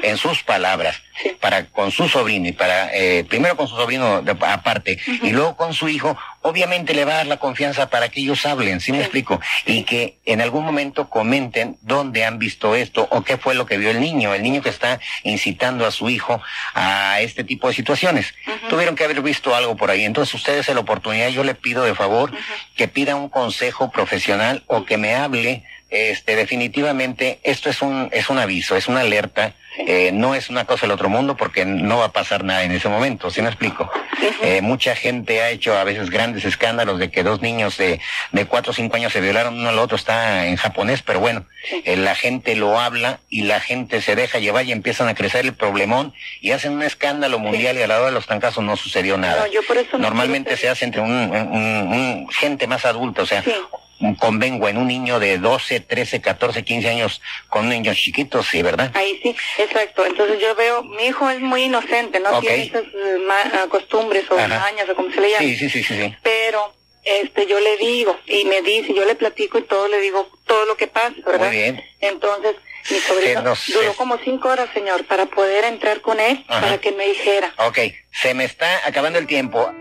en 0.04 0.18
sus 0.18 0.44
palabras 0.44 1.02
para 1.40 1.66
con 1.66 1.92
su 1.92 2.08
sobrino 2.08 2.48
y 2.48 2.52
para 2.52 2.94
eh, 2.94 3.26
primero 3.28 3.58
con 3.58 3.68
su 3.68 3.76
sobrino 3.76 4.24
aparte 4.42 5.00
y 5.24 5.32
luego 5.32 5.58
con 5.58 5.74
su 5.74 5.90
hijo 5.90 6.18
obviamente 6.42 6.94
le 6.94 7.06
va 7.06 7.14
a 7.14 7.18
dar 7.18 7.28
la 7.28 7.38
confianza 7.38 7.90
para 7.90 8.10
que 8.10 8.22
ellos 8.22 8.46
hablen 8.46 8.80
¿sí 8.80 8.92
me 8.92 9.00
explico 9.00 9.42
y 9.66 9.84
que 9.84 10.18
en 10.26 10.42
algún 10.42 10.64
momento 10.64 11.10
comenten 11.10 11.78
dónde 11.82 12.24
han 12.24 12.40
visto 12.40 12.76
esto 12.76 13.08
o 13.12 13.24
qué 13.24 13.38
fue 13.38 13.56
lo 13.56 13.66
que 13.66 13.78
vio 13.78 13.90
el 13.90 14.00
niño 14.00 14.34
el 14.34 14.44
niño 14.44 14.62
que 14.62 14.70
está 14.70 15.00
incitando 15.24 15.86
a 15.86 15.92
su 15.92 16.10
hijo 16.10 16.42
a 16.74 17.22
este 17.22 17.44
tipo 17.44 17.68
de 17.68 17.74
situaciones. 17.74 18.34
Tuvieron 18.70 18.96
que 18.96 19.04
haber 19.04 19.22
visto 19.22 19.56
algo 19.56 19.76
por 19.76 19.92
ahí. 19.92 20.04
Entonces 20.06 20.34
ustedes 20.34 20.70
en 20.70 20.76
la 20.76 20.82
oportunidad 20.82 21.30
yo 21.30 21.44
le 21.44 21.56
pido 21.56 21.84
de 21.84 21.96
favor 21.96 22.32
que 22.76 22.88
pida 22.88 23.16
un 23.16 23.30
consejo 23.30 23.92
profesional 23.92 24.64
o 24.68 24.86
que 24.86 24.98
me 24.98 25.16
hable 25.16 25.64
este, 25.90 26.36
definitivamente 26.36 27.40
esto 27.44 27.70
es 27.70 27.82
un, 27.82 28.10
es 28.12 28.30
un 28.30 28.38
aviso, 28.38 28.76
es 28.76 28.88
una 28.88 29.02
alerta, 29.02 29.56
eh, 29.78 30.12
no 30.14 30.36
es 30.36 30.50
una 30.50 30.66
cosa 30.66 30.82
del 30.82 30.92
otro 30.92 31.10
mundo 31.10 31.38
porque 31.38 31.66
no 31.66 32.00
va 32.00 32.06
a 32.06 32.12
pasar 32.12 32.44
nada 32.44 32.64
en 32.64 32.72
ese 32.72 32.90
momento, 32.90 33.30
¿sí 33.30 33.42
me 33.42 33.50
explico? 33.50 33.90
Eh, 34.42 34.62
mucha 34.62 34.96
gente 34.96 35.42
ha 35.42 35.50
hecho 35.50 35.78
a 35.78 35.84
veces 35.84 36.10
grandes 36.10 36.44
escándalos 36.46 37.00
de 37.00 37.12
que 37.12 37.24
dos 37.24 37.42
niños 37.42 37.78
de, 37.78 38.02
de 38.32 38.46
cuatro 38.46 38.72
o 38.72 38.74
cinco 38.74 38.96
años 38.96 39.14
se 39.14 39.22
violaron 39.22 39.58
uno 39.60 39.70
al 39.70 39.80
otro, 39.80 39.96
está 39.96 40.48
en 40.48 40.56
japonés, 40.56 41.02
pero 41.02 41.20
bueno, 41.20 41.46
eh, 41.86 41.96
la 41.96 42.16
gente 42.16 42.56
lo 42.56 42.80
habla 42.80 43.20
y 43.30 43.44
la 43.44 43.60
gente 43.60 44.02
se 44.02 44.16
deja 44.16 44.40
llevar 44.40 44.66
y 44.66 44.72
empiezan 44.72 45.08
a 45.08 45.16
crecer 45.16 45.46
el 45.46 45.54
problemón 45.54 46.14
y 46.42 46.52
hacen 46.52 46.74
un 46.74 46.84
escándalo 46.84 47.40
mundial 47.40 47.78
y 47.78 47.82
al 47.82 47.90
lado 47.90 48.06
de 48.06 48.12
los 48.12 48.26
trancazos 48.26 48.64
no 48.64 48.76
sucedió 48.76 49.18
nada. 49.18 49.46
Normalmente 49.98 50.58
se 50.58 50.70
hace 50.70 50.86
entre 50.86 51.02
un, 51.02 51.12
un, 51.12 52.28
gente 52.32 52.68
más 52.68 52.86
adulta, 52.86 53.24
o 53.24 53.26
sea, 53.26 53.44
convengo 54.20 54.68
en 54.68 54.78
un 54.78 54.88
niño 54.88 55.20
de 55.20 55.38
12, 55.38 55.82
13, 55.82 56.22
14, 56.22 56.64
15 56.64 56.90
años 56.90 57.22
con 57.50 57.68
niños 57.68 57.98
chiquitos, 57.98 58.48
sí, 58.48 58.62
¿verdad? 58.62 58.92
Ahí 58.94 59.20
sí, 59.22 59.36
exacto. 59.58 60.06
Entonces 60.06 60.40
yo 60.40 60.56
veo, 60.56 60.84
mi 60.84 61.06
hijo 61.06 61.30
es 61.30 61.40
muy 61.40 61.64
inocente, 61.64 62.20
no 62.20 62.40
tiene 62.40 62.64
esas 62.64 62.84
ah, 63.30 63.66
costumbres 63.70 64.30
o 64.32 64.36
mañas 64.36 64.90
o 64.90 64.96
como 64.96 65.12
se 65.12 65.22
le 65.22 65.32
llama. 65.32 65.46
Sí, 65.46 65.56
sí, 65.56 65.70
sí, 65.70 65.84
sí, 65.84 66.16
Pero 66.24 66.74
este 67.04 67.48
yo 67.48 67.60
le 67.60 67.78
digo 67.78 68.18
y 68.26 68.46
me 68.46 68.62
dice, 68.62 68.94
yo 68.94 69.06
le 69.06 69.16
platico 69.16 69.58
y 69.58 69.64
todo, 69.64 69.88
le 69.88 70.00
digo 70.00 70.30
todo 70.46 70.66
lo 70.66 70.78
que 70.78 70.88
pasa, 70.88 71.16
¿verdad? 71.26 71.48
Muy 71.48 71.58
bien. 71.58 71.84
Entonces 72.00 72.56
mi 72.90 73.00
sobrino 73.00 73.54
duró 73.68 73.94
como 73.96 74.18
cinco 74.20 74.50
horas, 74.50 74.70
señor, 74.74 75.06
para 75.06 75.26
poder 75.26 75.66
entrar 75.66 76.02
con 76.02 76.20
él, 76.20 76.44
para 76.48 76.78
que 76.80 76.92
me 76.92 77.08
dijera. 77.08 77.54
Ok, 77.58 77.80
se 78.12 78.34
me 78.34 78.46
está 78.46 78.88
acabando 78.88 79.20
el 79.20 79.28
tiempo. 79.28 79.72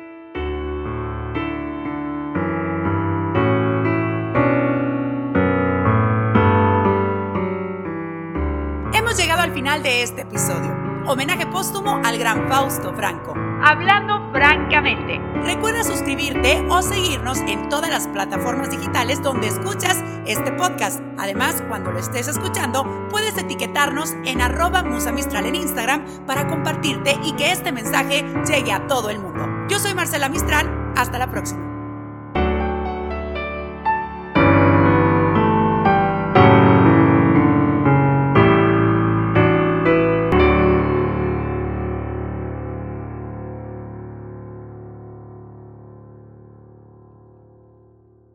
Llegado 9.18 9.42
al 9.42 9.52
final 9.52 9.82
de 9.82 10.02
este 10.04 10.22
episodio. 10.22 10.76
Homenaje 11.06 11.44
póstumo 11.46 12.00
al 12.04 12.18
gran 12.18 12.48
Fausto 12.48 12.94
Franco. 12.94 13.34
Hablando 13.64 14.30
francamente. 14.30 15.18
Recuerda 15.42 15.82
suscribirte 15.82 16.64
o 16.70 16.82
seguirnos 16.82 17.38
en 17.40 17.68
todas 17.68 17.90
las 17.90 18.06
plataformas 18.06 18.70
digitales 18.70 19.20
donde 19.20 19.48
escuchas 19.48 20.04
este 20.24 20.52
podcast. 20.52 21.00
Además, 21.18 21.60
cuando 21.68 21.90
lo 21.90 21.98
estés 21.98 22.28
escuchando, 22.28 23.08
puedes 23.10 23.36
etiquetarnos 23.36 24.12
en 24.24 24.40
arroba 24.40 24.84
musamistral 24.84 25.46
en 25.46 25.56
Instagram 25.56 26.04
para 26.24 26.46
compartirte 26.46 27.18
y 27.24 27.32
que 27.32 27.50
este 27.50 27.72
mensaje 27.72 28.24
llegue 28.46 28.70
a 28.70 28.86
todo 28.86 29.10
el 29.10 29.18
mundo. 29.18 29.66
Yo 29.68 29.80
soy 29.80 29.94
Marcela 29.94 30.28
Mistral. 30.28 30.92
Hasta 30.94 31.18
la 31.18 31.28
próxima. 31.28 31.78